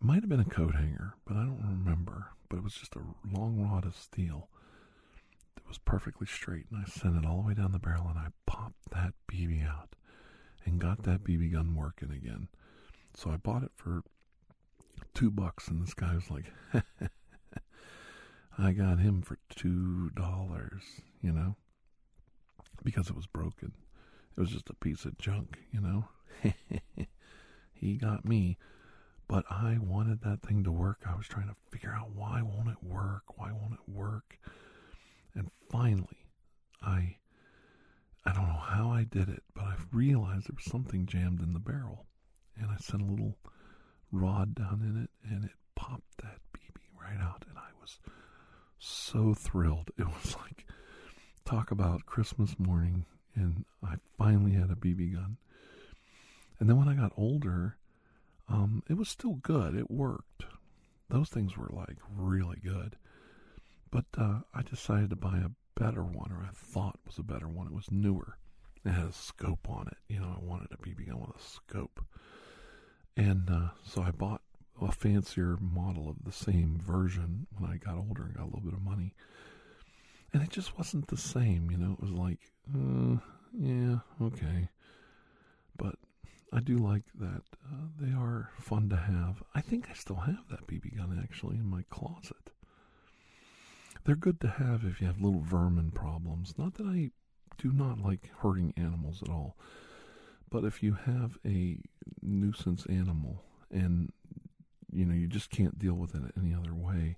might 0.00 0.20
have 0.22 0.28
been 0.28 0.40
a 0.40 0.44
coat 0.44 0.74
hanger, 0.74 1.14
but 1.24 1.36
I 1.36 1.44
don't 1.44 1.82
remember. 1.84 2.28
But 2.48 2.56
it 2.58 2.64
was 2.64 2.74
just 2.74 2.96
a 2.96 3.00
long 3.30 3.60
rod 3.60 3.84
of 3.84 3.94
steel 3.94 4.48
that 5.54 5.68
was 5.68 5.78
perfectly 5.78 6.26
straight. 6.26 6.66
And 6.70 6.82
I 6.84 6.88
sent 6.88 7.16
it 7.16 7.26
all 7.26 7.42
the 7.42 7.48
way 7.48 7.54
down 7.54 7.72
the 7.72 7.78
barrel 7.78 8.08
and 8.08 8.18
I 8.18 8.28
popped 8.46 8.90
that 8.90 9.12
BB 9.30 9.66
out 9.68 9.94
and 10.64 10.80
got 10.80 11.02
that 11.04 11.24
BB 11.24 11.52
gun 11.52 11.74
working 11.74 12.10
again. 12.10 12.48
So 13.14 13.30
I 13.30 13.36
bought 13.36 13.62
it 13.62 13.72
for 13.76 14.02
two 15.14 15.30
bucks 15.30 15.68
and 15.68 15.82
this 15.82 15.94
guy 15.94 16.14
was 16.14 16.30
like, 16.30 16.52
I 18.58 18.72
got 18.72 18.98
him 18.98 19.22
for 19.22 19.38
two 19.54 20.10
dollars, 20.10 20.82
you 21.22 21.32
know, 21.32 21.56
because 22.82 23.08
it 23.08 23.16
was 23.16 23.26
broken. 23.26 23.72
It 24.36 24.40
was 24.40 24.50
just 24.50 24.70
a 24.70 24.74
piece 24.74 25.04
of 25.04 25.18
junk, 25.18 25.58
you 25.72 25.80
know. 25.80 26.08
he 27.72 27.96
got 27.96 28.24
me, 28.24 28.58
but 29.28 29.44
I 29.50 29.78
wanted 29.80 30.22
that 30.22 30.42
thing 30.42 30.64
to 30.64 30.72
work. 30.72 30.98
I 31.06 31.16
was 31.16 31.26
trying 31.26 31.48
to 31.48 31.56
figure 31.70 31.94
out 31.94 32.10
why 32.10 32.42
won't 32.42 32.68
it 32.68 32.82
work? 32.82 33.22
Why 33.36 33.52
won't 33.52 33.74
it 33.74 33.88
work? 33.92 34.38
And 35.34 35.50
finally, 35.70 36.26
I 36.82 37.16
I 38.24 38.32
don't 38.32 38.48
know 38.48 38.60
how 38.60 38.90
I 38.90 39.04
did 39.04 39.28
it, 39.28 39.42
but 39.54 39.64
I 39.64 39.74
realized 39.92 40.48
there 40.48 40.56
was 40.56 40.70
something 40.70 41.06
jammed 41.06 41.40
in 41.40 41.52
the 41.52 41.60
barrel. 41.60 42.06
And 42.60 42.70
I 42.70 42.76
sent 42.78 43.02
a 43.02 43.06
little 43.06 43.38
rod 44.10 44.54
down 44.54 44.82
in 44.82 45.02
it 45.02 45.10
and 45.30 45.44
it 45.44 45.52
popped 45.76 46.18
that 46.18 46.40
BB 46.52 46.80
right 47.00 47.20
out 47.20 47.44
and 47.48 47.56
I 47.56 47.70
was 47.80 47.98
so 48.78 49.34
thrilled. 49.34 49.90
It 49.98 50.06
was 50.06 50.36
like 50.36 50.66
talk 51.44 51.70
about 51.70 52.06
Christmas 52.06 52.58
morning 52.58 53.04
and 53.34 53.64
I 53.82 53.94
finally 54.16 54.52
had 54.52 54.70
a 54.70 54.74
BB 54.74 55.14
gun. 55.14 55.36
And 56.58 56.68
then 56.68 56.76
when 56.76 56.88
I 56.88 56.94
got 56.94 57.12
older, 57.16 57.76
um, 58.48 58.82
it 58.88 58.94
was 58.94 59.08
still 59.08 59.34
good. 59.34 59.74
It 59.74 59.90
worked. 59.90 60.44
Those 61.08 61.28
things 61.28 61.56
were 61.56 61.70
like 61.72 61.98
really 62.16 62.58
good. 62.62 62.96
But 63.90 64.06
uh, 64.16 64.40
I 64.54 64.62
decided 64.62 65.10
to 65.10 65.16
buy 65.16 65.38
a 65.38 65.80
better 65.80 66.02
one, 66.02 66.32
or 66.32 66.42
I 66.44 66.50
thought 66.52 66.98
was 67.06 67.18
a 67.18 67.22
better 67.22 67.48
one. 67.48 67.66
It 67.68 67.72
was 67.72 67.90
newer. 67.90 68.36
It 68.84 68.90
had 68.90 69.06
a 69.06 69.12
scope 69.12 69.68
on 69.68 69.88
it. 69.88 69.96
You 70.12 70.20
know, 70.20 70.36
I 70.36 70.44
wanted 70.44 70.68
a 70.72 70.76
BB 70.76 71.08
gun 71.08 71.20
with 71.20 71.36
a 71.36 71.42
scope. 71.42 72.04
And 73.16 73.48
uh, 73.50 73.70
so 73.84 74.02
I 74.02 74.10
bought 74.10 74.42
a 74.80 74.92
fancier 74.92 75.56
model 75.60 76.08
of 76.08 76.24
the 76.24 76.32
same 76.32 76.78
version 76.80 77.46
when 77.56 77.70
I 77.70 77.76
got 77.76 77.96
older 77.96 78.24
and 78.24 78.34
got 78.34 78.44
a 78.44 78.46
little 78.46 78.60
bit 78.60 78.74
of 78.74 78.82
money 78.82 79.14
and 80.32 80.42
it 80.42 80.50
just 80.50 80.76
wasn't 80.76 81.08
the 81.08 81.16
same. 81.16 81.70
You 81.70 81.78
know, 81.78 81.92
it 81.92 82.00
was 82.00 82.10
like, 82.10 82.38
uh, 82.74 83.16
yeah, 83.58 83.98
okay, 84.20 84.68
but 85.76 85.96
I 86.52 86.60
do 86.60 86.76
like 86.78 87.04
that 87.18 87.42
uh, 87.66 87.86
they 88.00 88.12
are 88.12 88.50
fun 88.60 88.88
to 88.90 88.96
have. 88.96 89.42
I 89.54 89.60
think 89.60 89.88
I 89.90 89.94
still 89.94 90.16
have 90.16 90.48
that 90.50 90.66
BB 90.66 90.96
gun 90.96 91.18
actually 91.22 91.56
in 91.56 91.66
my 91.66 91.82
closet. 91.90 92.36
They're 94.04 94.16
good 94.16 94.40
to 94.40 94.48
have 94.48 94.84
if 94.84 95.00
you 95.00 95.06
have 95.06 95.20
little 95.20 95.40
vermin 95.40 95.90
problems. 95.90 96.54
Not 96.56 96.74
that 96.74 96.86
I 96.86 97.10
do 97.58 97.72
not 97.72 98.00
like 98.00 98.30
hurting 98.38 98.72
animals 98.76 99.22
at 99.22 99.28
all, 99.28 99.56
but 100.50 100.64
if 100.64 100.82
you 100.82 100.94
have 100.94 101.38
a 101.44 101.78
nuisance 102.22 102.86
animal 102.86 103.42
and 103.70 104.12
you 104.92 105.04
know 105.04 105.14
you 105.14 105.26
just 105.26 105.50
can't 105.50 105.78
deal 105.78 105.94
with 105.94 106.14
it 106.14 106.22
any 106.36 106.54
other 106.54 106.74
way 106.74 107.16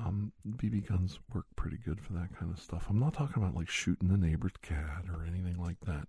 um, 0.00 0.32
BB 0.48 0.88
guns 0.88 1.18
work 1.34 1.46
pretty 1.56 1.76
good 1.76 2.00
for 2.00 2.12
that 2.14 2.36
kind 2.38 2.52
of 2.52 2.60
stuff. 2.60 2.86
I'm 2.88 3.00
not 3.00 3.14
talking 3.14 3.42
about 3.42 3.56
like 3.56 3.68
shooting 3.68 4.08
the 4.08 4.16
neighbor's 4.16 4.52
cat 4.62 5.04
or 5.12 5.24
anything 5.26 5.60
like 5.60 5.80
that. 5.86 6.06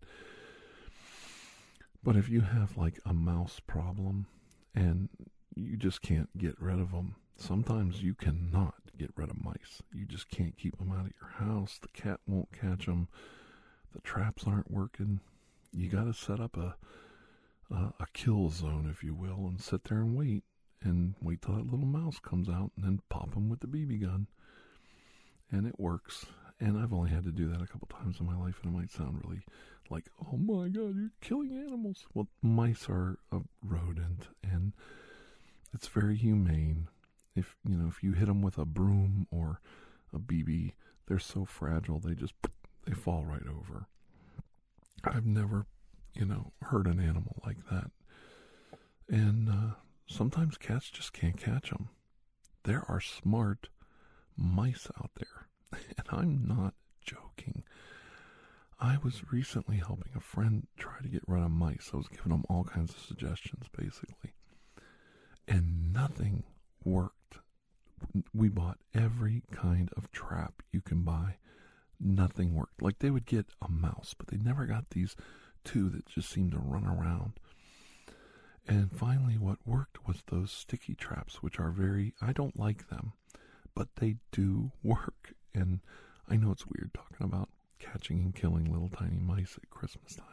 But 2.04 2.16
if 2.16 2.30
you 2.30 2.42
have 2.42 2.78
like 2.78 3.00
a 3.06 3.14
mouse 3.14 3.60
problem 3.66 4.28
and 4.76 5.10
you 5.56 5.76
just 5.76 6.02
can't 6.02 6.30
get 6.38 6.56
rid 6.62 6.80
of 6.80 6.92
them, 6.92 7.16
sometimes 7.36 8.04
you 8.04 8.14
cannot 8.14 8.76
get 8.98 9.12
rid 9.16 9.30
of 9.30 9.44
mice. 9.44 9.82
You 9.94 10.06
just 10.06 10.30
can't 10.30 10.58
keep 10.58 10.78
them 10.78 10.92
out 10.92 11.08
of 11.08 11.14
your 11.20 11.48
house. 11.48 11.80
The 11.82 11.88
cat 11.90 12.20
won't 12.28 12.52
catch 12.52 12.86
them. 12.86 13.08
The 13.94 14.02
traps 14.02 14.44
aren't 14.46 14.70
working. 14.70 15.20
You 15.74 15.90
got 15.90 16.04
to 16.04 16.14
set 16.14 16.40
up 16.40 16.58
a, 16.58 16.76
a 17.74 17.94
a 18.00 18.06
kill 18.14 18.50
zone, 18.50 18.88
if 18.90 19.04
you 19.04 19.14
will, 19.16 19.48
and 19.48 19.60
sit 19.60 19.86
there 19.86 20.00
and 20.00 20.16
wait 20.16 20.44
and 20.82 21.16
wait 21.22 21.42
till 21.42 21.56
that 21.56 21.70
little 21.70 21.86
mouse 21.86 22.20
comes 22.20 22.50
out 22.50 22.72
and 22.76 22.86
then 22.86 23.00
pop 23.10 23.34
him 23.34 23.50
with 23.50 23.60
the 23.60 23.68
BB 23.68 24.02
gun. 24.02 24.28
And 25.52 25.68
it 25.68 25.80
works. 25.80 26.26
And 26.60 26.78
I've 26.78 26.94
only 26.94 27.10
had 27.10 27.24
to 27.24 27.32
do 27.32 27.50
that 27.50 27.62
a 27.62 27.68
couple 27.68 27.88
times 27.88 28.20
in 28.20 28.26
my 28.26 28.36
life, 28.36 28.60
and 28.62 28.74
it 28.74 28.78
might 28.78 28.92
sound 28.92 29.22
really 29.24 29.42
like, 29.90 30.06
oh 30.22 30.38
my 30.38 30.68
God, 30.68 30.96
you're 30.96 31.12
killing 31.22 31.54
animals. 31.54 32.06
Well, 32.14 32.28
mice 32.42 32.88
are 32.90 33.18
a 33.32 33.40
rodent, 33.64 34.28
and 34.44 34.74
it's 35.74 35.88
very 35.88 36.16
humane. 36.16 36.88
If 37.36 37.56
you 37.68 37.78
know, 37.78 37.88
if 37.88 38.04
you 38.04 38.12
hit 38.14 38.28
them 38.28 38.42
with 38.42 38.58
a 38.58 38.66
broom 38.66 39.28
or 39.32 39.62
a 40.14 40.20
BB, 40.20 40.74
they're 41.08 41.20
so 41.20 41.46
fragile 41.46 42.00
they 42.00 42.14
just 42.14 42.34
they 42.86 42.94
fall 42.94 43.24
right 43.24 43.48
over. 43.48 43.88
I've 45.04 45.26
never, 45.26 45.66
you 46.14 46.26
know, 46.26 46.52
hurt 46.62 46.88
an 46.88 47.00
animal 47.00 47.42
like 47.46 47.58
that, 47.72 47.92
and 49.08 49.50
uh, 49.50 49.76
Sometimes 50.10 50.58
cats 50.58 50.90
just 50.90 51.14
can't 51.14 51.38
catch 51.38 51.70
them. 51.70 51.90
There 52.64 52.84
are 52.90 53.00
smart 53.00 53.70
mice 54.36 54.88
out 54.98 55.12
there, 55.16 55.48
and 55.98 56.08
I'm 56.10 56.48
not 56.48 56.74
joking. 57.02 57.64
I 58.80 58.98
was 59.04 59.32
recently 59.32 59.78
helping 59.78 60.12
a 60.16 60.20
friend 60.20 60.68
try 60.78 61.00
to 61.02 61.08
get 61.08 61.24
rid 61.28 61.44
of 61.44 61.52
mice. 61.52 61.92
I 61.94 61.98
was 61.98 62.08
giving 62.08 62.32
him 62.32 62.44
all 62.50 62.64
kinds 62.64 62.92
of 62.92 63.00
suggestions, 63.02 63.68
basically, 63.78 64.34
and 65.48 65.94
nothing 65.94 66.44
worked. 66.84 67.40
We 68.34 68.50
bought 68.50 68.80
every 68.96 69.44
kind 69.52 69.92
of 69.96 70.12
trap 70.12 70.64
you 70.72 70.82
can 70.82 71.04
buy. 71.04 71.36
Nothing 72.00 72.56
worked. 72.56 72.82
Like 72.82 73.00
they 73.00 73.12
would 73.12 73.26
get 73.26 73.46
a 73.62 73.70
mouse, 73.70 74.16
but 74.18 74.28
they 74.28 74.38
never 74.38 74.66
got 74.66 74.90
these 74.90 75.16
two 75.64 75.90
that 75.90 76.08
just 76.08 76.30
seemed 76.30 76.54
to 76.54 76.60
run 76.60 76.86
around. 76.88 77.34
And 78.70 78.92
finally, 78.96 79.36
what 79.36 79.58
worked 79.66 80.08
was 80.08 80.22
those 80.28 80.52
sticky 80.52 80.94
traps, 80.94 81.42
which 81.42 81.60
are 81.60 81.72
very, 81.72 82.14
I 82.22 82.34
don't 82.34 82.58
like 82.58 82.90
them, 82.90 83.14
but 83.74 83.88
they 83.96 84.18
do 84.32 84.72
work. 84.84 85.34
And 85.56 85.80
I 86.30 86.36
know 86.36 86.52
it's 86.52 86.68
weird 86.68 86.92
talking 86.94 87.26
about 87.26 87.50
catching 87.80 88.20
and 88.20 88.36
killing 88.36 88.72
little 88.72 88.90
tiny 88.90 89.18
mice 89.18 89.58
at 89.58 89.72
Christmas 89.72 90.16
time. 90.16 90.28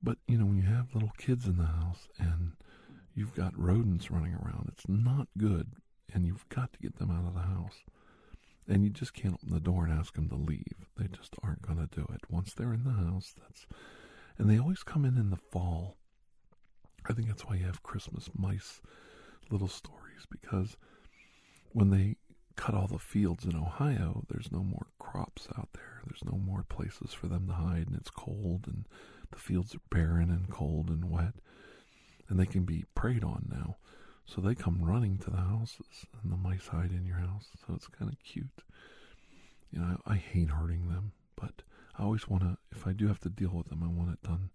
But, 0.00 0.18
you 0.28 0.38
know, 0.38 0.46
when 0.46 0.58
you 0.58 0.62
have 0.62 0.94
little 0.94 1.10
kids 1.18 1.46
in 1.46 1.56
the 1.56 1.64
house 1.64 2.06
and 2.20 2.52
you've 3.16 3.34
got 3.34 3.58
rodents 3.58 4.12
running 4.12 4.34
around, 4.34 4.70
it's 4.72 4.88
not 4.88 5.26
good. 5.36 5.72
And 6.14 6.24
you've 6.24 6.48
got 6.50 6.72
to 6.72 6.78
get 6.78 6.98
them 6.98 7.10
out 7.10 7.26
of 7.26 7.34
the 7.34 7.40
house. 7.40 7.82
And 8.68 8.84
you 8.84 8.90
just 8.90 9.12
can't 9.12 9.34
open 9.34 9.50
the 9.50 9.58
door 9.58 9.84
and 9.84 9.92
ask 9.92 10.14
them 10.14 10.28
to 10.28 10.36
leave. 10.36 10.86
They 10.96 11.08
just 11.08 11.34
aren't 11.42 11.62
going 11.62 11.78
to 11.78 11.92
do 11.92 12.06
it. 12.14 12.20
Once 12.30 12.54
they're 12.54 12.72
in 12.72 12.84
the 12.84 12.92
house, 12.92 13.34
that's. 13.36 13.66
And 14.38 14.48
they 14.48 14.56
always 14.56 14.84
come 14.84 15.04
in 15.04 15.16
in 15.16 15.30
the 15.30 15.36
fall 15.36 15.97
I 17.08 17.12
think 17.14 17.28
that's 17.28 17.46
why 17.46 17.56
you 17.56 17.64
have 17.64 17.82
Christmas 17.82 18.28
mice 18.36 18.82
little 19.50 19.68
stories 19.68 20.26
because 20.30 20.76
when 21.72 21.90
they 21.90 22.16
cut 22.56 22.74
all 22.74 22.86
the 22.86 22.98
fields 22.98 23.44
in 23.44 23.56
Ohio, 23.56 24.24
there's 24.28 24.52
no 24.52 24.62
more 24.62 24.88
crops 24.98 25.48
out 25.56 25.68
there. 25.72 26.02
There's 26.06 26.24
no 26.24 26.38
more 26.38 26.64
places 26.68 27.14
for 27.14 27.28
them 27.28 27.46
to 27.46 27.54
hide, 27.54 27.86
and 27.86 27.96
it's 27.96 28.10
cold, 28.10 28.64
and 28.66 28.84
the 29.30 29.38
fields 29.38 29.74
are 29.74 29.80
barren 29.90 30.30
and 30.30 30.50
cold 30.50 30.88
and 30.88 31.10
wet, 31.10 31.34
and 32.28 32.38
they 32.38 32.46
can 32.46 32.64
be 32.64 32.84
preyed 32.94 33.24
on 33.24 33.48
now. 33.50 33.76
So 34.26 34.40
they 34.40 34.54
come 34.54 34.82
running 34.82 35.18
to 35.18 35.30
the 35.30 35.36
houses, 35.38 36.06
and 36.22 36.32
the 36.32 36.36
mice 36.36 36.66
hide 36.66 36.90
in 36.90 37.06
your 37.06 37.18
house. 37.18 37.48
So 37.66 37.74
it's 37.74 37.86
kind 37.86 38.10
of 38.10 38.18
cute. 38.22 38.62
You 39.70 39.80
know, 39.80 39.98
I, 40.06 40.14
I 40.14 40.16
hate 40.16 40.50
hurting 40.50 40.88
them, 40.88 41.12
but 41.36 41.62
I 41.96 42.02
always 42.02 42.28
want 42.28 42.42
to, 42.42 42.58
if 42.72 42.86
I 42.86 42.92
do 42.92 43.06
have 43.08 43.20
to 43.20 43.30
deal 43.30 43.50
with 43.54 43.68
them, 43.68 43.82
I 43.82 43.88
want 43.88 44.10
it 44.10 44.22
done 44.22 44.50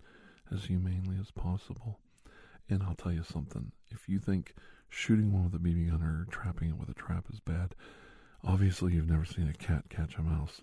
as 0.51 0.65
humanely 0.65 1.17
as 1.19 1.31
possible. 1.31 1.99
And 2.69 2.83
I'll 2.83 2.95
tell 2.95 3.11
you 3.11 3.23
something. 3.23 3.71
If 3.89 4.07
you 4.09 4.19
think 4.19 4.53
shooting 4.89 5.31
one 5.33 5.45
with 5.45 5.55
a 5.55 5.59
BB 5.59 5.89
gun 5.89 6.01
or 6.01 6.25
trapping 6.31 6.69
it 6.69 6.77
with 6.77 6.89
a 6.89 6.93
trap 6.93 7.25
is 7.31 7.39
bad, 7.39 7.75
obviously 8.43 8.93
you've 8.93 9.09
never 9.09 9.25
seen 9.25 9.47
a 9.47 9.53
cat 9.53 9.85
catch 9.89 10.17
a 10.17 10.21
mouse. 10.21 10.61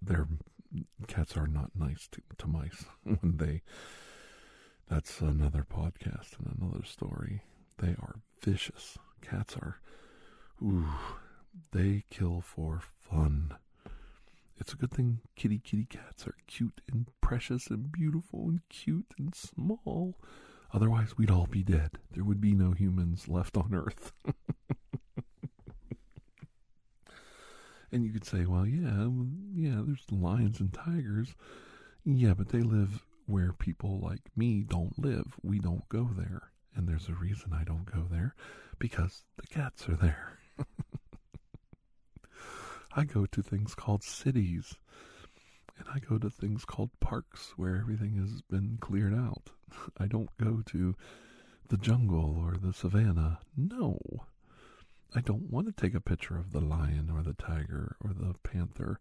Their 0.00 0.26
cats 1.06 1.36
are 1.36 1.46
not 1.46 1.70
nice 1.74 2.08
to, 2.12 2.22
to 2.38 2.46
mice 2.46 2.84
when 3.04 3.36
they. 3.36 3.62
That's 4.88 5.20
another 5.20 5.64
podcast 5.70 6.38
and 6.38 6.54
another 6.60 6.84
story. 6.84 7.42
They 7.78 7.90
are 7.90 8.16
vicious. 8.42 8.98
Cats 9.22 9.56
are. 9.56 9.80
Ooh, 10.62 10.86
they 11.72 12.04
kill 12.10 12.40
for 12.40 12.80
fun. 12.98 13.54
It's 14.58 14.72
a 14.72 14.76
good 14.76 14.92
thing 14.92 15.20
kitty 15.34 15.58
kitty 15.58 15.86
cats 15.86 16.26
are 16.26 16.34
cute 16.46 16.80
and 16.92 17.06
precious 17.20 17.68
and 17.68 17.90
beautiful 17.90 18.48
and 18.48 18.60
cute 18.68 19.12
and 19.18 19.34
small. 19.34 20.14
Otherwise, 20.72 21.16
we'd 21.18 21.30
all 21.30 21.46
be 21.46 21.62
dead. 21.62 21.98
There 22.12 22.24
would 22.24 22.40
be 22.40 22.54
no 22.54 22.72
humans 22.72 23.28
left 23.28 23.56
on 23.56 23.74
Earth. 23.74 24.12
and 27.92 28.04
you 28.04 28.10
could 28.10 28.24
say, 28.24 28.46
well, 28.46 28.66
yeah, 28.66 28.88
um, 28.88 29.52
yeah, 29.54 29.82
there's 29.84 30.06
lions 30.10 30.60
and 30.60 30.72
tigers. 30.72 31.34
Yeah, 32.04 32.32
but 32.34 32.48
they 32.48 32.62
live 32.62 33.04
where 33.26 33.52
people 33.52 34.00
like 34.00 34.22
me 34.34 34.62
don't 34.66 34.98
live. 34.98 35.36
We 35.42 35.58
don't 35.58 35.86
go 35.90 36.08
there. 36.16 36.50
And 36.74 36.88
there's 36.88 37.08
a 37.08 37.14
reason 37.14 37.52
I 37.52 37.64
don't 37.64 37.84
go 37.84 38.06
there 38.10 38.34
because 38.78 39.24
the 39.36 39.46
cats 39.46 39.88
are 39.90 39.96
there. 39.96 40.38
I 42.96 43.04
go 43.04 43.26
to 43.26 43.42
things 43.42 43.74
called 43.74 44.02
cities 44.02 44.76
and 45.78 45.86
I 45.92 45.98
go 45.98 46.18
to 46.18 46.30
things 46.30 46.64
called 46.64 46.90
parks 47.00 47.54
where 47.56 47.76
everything 47.76 48.16
has 48.16 48.42
been 48.42 48.78
cleared 48.80 49.14
out. 49.14 49.50
I 49.98 50.06
don't 50.06 50.30
go 50.38 50.62
to 50.66 50.94
the 51.68 51.76
jungle 51.76 52.36
or 52.38 52.56
the 52.56 52.72
savannah. 52.72 53.40
No. 53.56 53.98
I 55.14 55.20
don't 55.20 55.50
want 55.50 55.66
to 55.66 55.72
take 55.72 55.94
a 55.94 56.00
picture 56.00 56.38
of 56.38 56.52
the 56.52 56.60
lion 56.60 57.10
or 57.14 57.22
the 57.22 57.34
tiger 57.34 57.96
or 58.00 58.12
the 58.12 58.34
panther. 58.42 58.98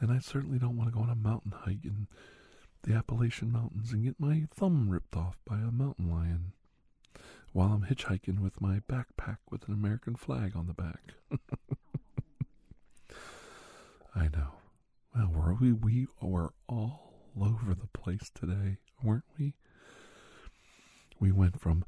And 0.00 0.10
I 0.10 0.18
certainly 0.18 0.58
don't 0.58 0.76
want 0.76 0.90
to 0.90 0.96
go 0.96 1.02
on 1.02 1.10
a 1.10 1.14
mountain 1.14 1.52
hike 1.52 1.84
in 1.84 2.08
the 2.82 2.94
Appalachian 2.94 3.50
Mountains 3.52 3.92
and 3.92 4.04
get 4.04 4.20
my 4.20 4.46
thumb 4.54 4.90
ripped 4.90 5.16
off 5.16 5.38
by 5.46 5.56
a 5.56 5.70
mountain 5.70 6.10
lion 6.10 6.52
while 7.52 7.72
I'm 7.72 7.86
hitchhiking 7.86 8.40
with 8.40 8.60
my 8.60 8.80
backpack 8.80 9.38
with 9.50 9.66
an 9.68 9.74
American 9.74 10.16
flag 10.16 10.56
on 10.56 10.66
the 10.66 10.74
back. 10.74 11.14
I 14.14 14.24
know. 14.24 14.63
Well, 15.14 15.30
were 15.32 15.54
we? 15.54 15.72
We 15.72 16.06
were 16.20 16.52
all 16.68 17.12
over 17.40 17.74
the 17.74 17.86
place 17.98 18.30
today, 18.34 18.78
weren't 19.02 19.24
we? 19.38 19.54
We 21.20 21.30
went 21.30 21.60
from 21.60 21.84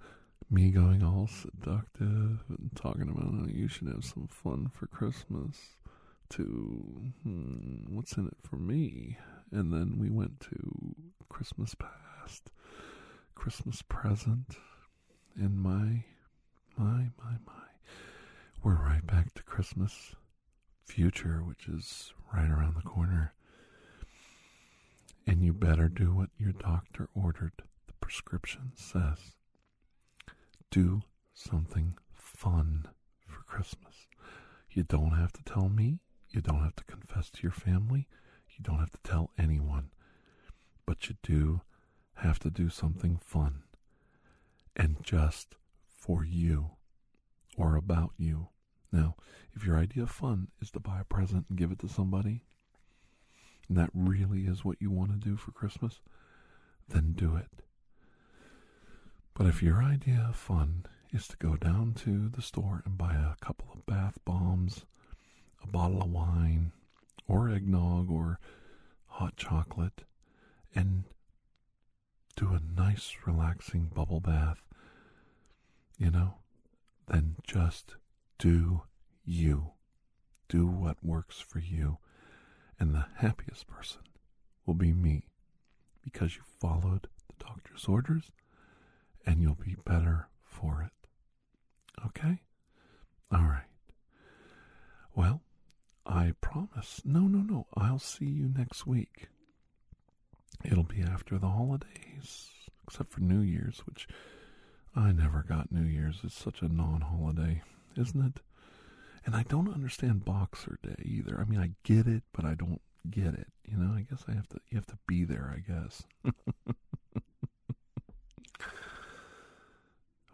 me 0.48 0.70
going 0.70 1.02
all 1.02 1.26
seductive 1.26 2.44
and 2.48 2.70
talking 2.76 3.08
about 3.08 3.34
how 3.34 3.46
you 3.48 3.66
should 3.68 3.88
have 3.88 4.04
some 4.04 4.28
fun 4.28 4.70
for 4.72 4.86
Christmas 4.86 5.56
to 6.30 7.12
hmm, 7.24 7.94
what's 7.96 8.16
in 8.16 8.26
it 8.26 8.36
for 8.42 8.56
me. 8.56 9.18
And 9.50 9.72
then 9.72 9.98
we 9.98 10.10
went 10.10 10.40
to 10.40 10.94
Christmas 11.28 11.74
past, 11.74 12.50
Christmas 13.34 13.82
present, 13.82 14.56
and 15.36 15.56
my, 15.58 16.04
my, 16.76 17.10
my, 17.18 17.36
my. 17.44 17.52
We're 18.62 18.74
right 18.82 19.06
back 19.06 19.34
to 19.34 19.42
Christmas 19.42 20.14
future, 20.86 21.42
which 21.44 21.68
is 21.68 22.12
right 22.32 22.50
around 22.50 22.76
the 22.76 22.88
corner. 22.88 23.34
And 25.26 25.42
you 25.42 25.52
better 25.52 25.88
do 25.88 26.14
what 26.14 26.30
your 26.38 26.52
doctor 26.52 27.08
ordered. 27.14 27.52
The 27.86 27.92
prescription 28.00 28.72
says 28.74 29.32
do 30.70 31.02
something 31.34 31.96
fun 32.12 32.86
for 33.26 33.42
Christmas. 33.42 34.06
You 34.70 34.82
don't 34.82 35.12
have 35.12 35.32
to 35.32 35.42
tell 35.44 35.68
me. 35.68 36.00
You 36.30 36.40
don't 36.40 36.62
have 36.62 36.76
to 36.76 36.84
confess 36.84 37.30
to 37.30 37.42
your 37.42 37.52
family. 37.52 38.08
You 38.50 38.62
don't 38.62 38.78
have 38.78 38.92
to 38.92 39.02
tell 39.02 39.30
anyone. 39.38 39.90
But 40.84 41.08
you 41.08 41.16
do 41.22 41.62
have 42.16 42.38
to 42.40 42.50
do 42.50 42.68
something 42.68 43.18
fun 43.22 43.62
and 44.74 44.96
just 45.02 45.54
for 45.86 46.24
you 46.24 46.72
or 47.56 47.76
about 47.76 48.12
you. 48.16 48.48
Now, 48.96 49.14
if 49.54 49.66
your 49.66 49.76
idea 49.76 50.04
of 50.04 50.10
fun 50.10 50.48
is 50.62 50.70
to 50.70 50.80
buy 50.80 51.00
a 51.00 51.04
present 51.04 51.44
and 51.50 51.58
give 51.58 51.70
it 51.70 51.80
to 51.80 51.88
somebody, 51.88 52.44
and 53.68 53.76
that 53.76 53.90
really 53.92 54.46
is 54.46 54.64
what 54.64 54.80
you 54.80 54.90
want 54.90 55.10
to 55.10 55.28
do 55.28 55.36
for 55.36 55.52
Christmas, 55.52 56.00
then 56.88 57.12
do 57.12 57.36
it. 57.36 57.50
But 59.34 59.48
if 59.48 59.62
your 59.62 59.82
idea 59.82 60.24
of 60.26 60.34
fun 60.34 60.86
is 61.12 61.28
to 61.28 61.36
go 61.36 61.56
down 61.56 61.92
to 62.04 62.30
the 62.30 62.40
store 62.40 62.82
and 62.86 62.96
buy 62.96 63.12
a 63.12 63.44
couple 63.44 63.68
of 63.74 63.84
bath 63.84 64.18
bombs, 64.24 64.86
a 65.62 65.66
bottle 65.66 66.00
of 66.00 66.10
wine, 66.10 66.72
or 67.28 67.50
eggnog, 67.50 68.10
or 68.10 68.40
hot 69.08 69.36
chocolate, 69.36 70.04
and 70.74 71.04
do 72.34 72.48
a 72.48 72.80
nice, 72.80 73.14
relaxing 73.26 73.90
bubble 73.94 74.20
bath, 74.20 74.62
you 75.98 76.10
know, 76.10 76.36
then 77.08 77.36
just 77.46 77.96
do 78.38 78.82
you. 79.24 79.72
Do 80.48 80.66
what 80.66 81.02
works 81.02 81.40
for 81.40 81.58
you. 81.58 81.98
And 82.78 82.94
the 82.94 83.06
happiest 83.16 83.66
person 83.66 84.02
will 84.64 84.74
be 84.74 84.92
me 84.92 85.28
because 86.02 86.36
you 86.36 86.42
followed 86.60 87.08
the 87.28 87.44
doctor's 87.44 87.86
orders 87.86 88.30
and 89.24 89.40
you'll 89.40 89.54
be 89.54 89.76
better 89.84 90.28
for 90.44 90.82
it. 90.82 91.08
Okay? 92.06 92.40
All 93.32 93.42
right. 93.42 93.64
Well, 95.14 95.42
I 96.04 96.34
promise. 96.40 97.00
No, 97.04 97.20
no, 97.20 97.38
no. 97.38 97.66
I'll 97.76 97.98
see 97.98 98.26
you 98.26 98.48
next 98.56 98.86
week. 98.86 99.28
It'll 100.64 100.84
be 100.84 101.02
after 101.02 101.38
the 101.38 101.48
holidays, 101.48 102.50
except 102.86 103.10
for 103.12 103.20
New 103.20 103.40
Year's, 103.40 103.80
which 103.86 104.06
I 104.94 105.12
never 105.12 105.44
got 105.46 105.72
New 105.72 105.84
Year's. 105.84 106.20
It's 106.22 106.34
such 106.34 106.62
a 106.62 106.68
non 106.68 107.00
holiday, 107.02 107.62
isn't 107.98 108.24
it? 108.24 108.40
And 109.24 109.34
I 109.34 109.42
don't 109.42 109.72
understand 109.72 110.24
Boxer 110.24 110.78
Day 110.82 111.02
either. 111.04 111.38
I 111.40 111.44
mean, 111.50 111.60
I 111.60 111.70
get 111.82 112.06
it, 112.06 112.22
but 112.32 112.44
I 112.44 112.54
don't 112.54 112.80
get 113.10 113.34
it. 113.34 113.48
You 113.64 113.76
know, 113.76 113.94
I 113.94 114.02
guess 114.08 114.24
I 114.28 114.32
have 114.32 114.48
to. 114.50 114.60
You 114.70 114.76
have 114.76 114.86
to 114.86 114.98
be 115.06 115.24
there. 115.24 115.52
I 115.54 115.60
guess. 115.60 116.04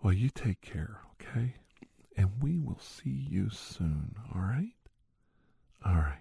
well, 0.02 0.12
you 0.12 0.28
take 0.30 0.60
care, 0.60 1.00
okay? 1.14 1.54
And 2.16 2.30
we 2.42 2.58
will 2.58 2.78
see 2.78 3.26
you 3.30 3.48
soon. 3.50 4.14
All 4.34 4.42
right. 4.42 4.74
All 5.84 5.94
right. 5.94 6.18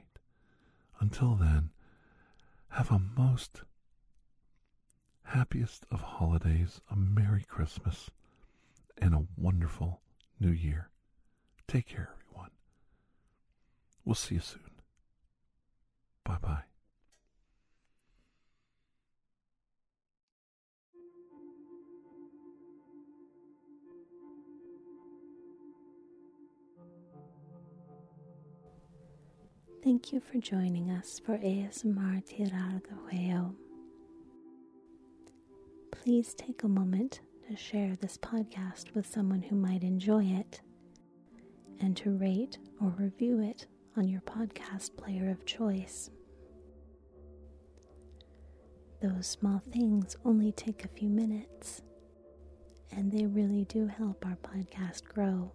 Until 1.00 1.36
then, 1.36 1.72
have 2.70 2.92
a 2.92 3.00
most 3.00 3.64
happiest 5.24 5.86
of 5.92 6.02
holidays, 6.02 6.82
a 6.90 6.96
Merry 6.96 7.44
Christmas, 7.48 8.10
and 8.98 9.14
a 9.14 9.26
wonderful 9.38 10.02
New 10.40 10.52
Year. 10.52 10.90
Take 11.72 11.88
care, 11.88 12.10
everyone. 12.28 12.50
We'll 14.04 14.16
see 14.16 14.36
you 14.36 14.42
soon. 14.42 14.60
Bye 16.26 16.36
bye. 16.42 16.64
Thank 29.82 30.12
you 30.12 30.20
for 30.20 30.40
joining 30.40 30.90
us 30.90 31.22
for 31.26 31.38
ASMR 31.38 32.22
Tirar 32.26 32.82
de 32.84 32.96
Huevo. 33.16 33.56
Please 35.92 36.34
take 36.34 36.64
a 36.64 36.68
moment 36.68 37.22
to 37.48 37.56
share 37.56 37.96
this 38.02 38.18
podcast 38.18 38.94
with 38.94 39.08
someone 39.08 39.44
who 39.44 39.56
might 39.56 39.84
enjoy 39.84 40.26
it 40.26 40.60
and 41.82 41.98
to 41.98 42.12
rate 42.12 42.58
or 42.80 42.94
review 42.98 43.42
it 43.42 43.66
on 43.98 44.08
your 44.08 44.22
podcast 44.22 44.96
player 44.96 45.30
of 45.30 45.46
choice. 45.46 46.10
Those 49.02 49.28
small 49.28 49.62
things 49.74 50.16
only 50.24 50.52
take 50.52 50.86
a 50.86 50.88
few 50.88 51.10
minutes, 51.10 51.82
and 52.92 53.12
they 53.12 53.26
really 53.26 53.66
do 53.66 53.88
help 53.88 54.26
our 54.26 54.38
podcast 54.38 55.06
grow. 55.06 55.52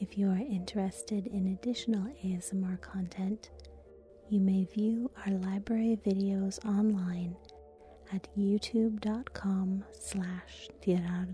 If 0.00 0.18
you 0.18 0.28
are 0.28 0.36
interested 0.36 1.28
in 1.28 1.46
additional 1.46 2.12
ASMR 2.24 2.80
content, 2.80 3.50
you 4.28 4.40
may 4.40 4.64
view 4.64 5.10
our 5.24 5.32
library 5.34 5.98
videos 6.04 6.64
online 6.64 7.36
at 8.12 8.26
youtube.com 8.36 9.84
slash 9.92 10.68
tirar 10.84 11.28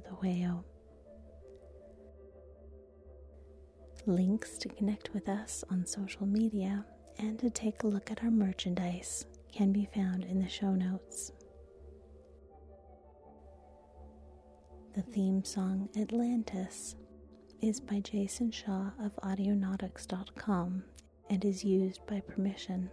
Links 4.09 4.57
to 4.57 4.71
connect 4.71 5.13
with 5.13 5.29
us 5.29 5.63
on 5.69 5.85
social 5.85 6.25
media 6.25 6.83
and 7.19 7.39
to 7.39 7.51
take 7.51 7.83
a 7.83 7.87
look 7.87 8.11
at 8.11 8.25
our 8.25 8.31
merchandise 8.31 9.27
can 9.53 9.71
be 9.71 9.87
found 9.95 10.25
in 10.25 10.41
the 10.41 10.49
show 10.49 10.71
notes. 10.71 11.33
The 14.95 15.03
theme 15.03 15.45
song 15.45 15.91
Atlantis 15.95 16.97
is 17.61 17.81
by 17.81 18.01
Jason 18.01 18.51
Shaw 18.51 18.93
of 18.99 19.15
Audionautix.com 19.17 20.85
and 21.29 21.45
is 21.45 21.63
used 21.63 22.01
by 22.07 22.21
permission. 22.21 22.91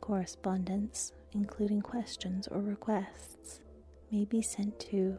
Correspondence, 0.00 1.12
including 1.32 1.82
questions 1.82 2.46
or 2.46 2.60
requests, 2.60 3.58
may 4.12 4.24
be 4.24 4.40
sent 4.40 4.78
to 4.78 5.18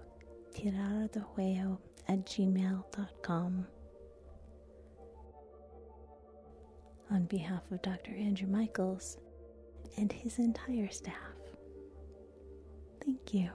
tirardehuevo 0.56 1.80
at 2.08 2.26
gmail.com. 2.26 3.68
On 7.10 7.24
behalf 7.26 7.62
of 7.72 7.82
Dr. 7.82 8.12
Andrew 8.12 8.48
Michaels 8.48 9.18
and 9.98 10.12
his 10.12 10.40
entire 10.40 10.90
staff, 10.90 11.14
thank 13.04 13.34
you. 13.34 13.50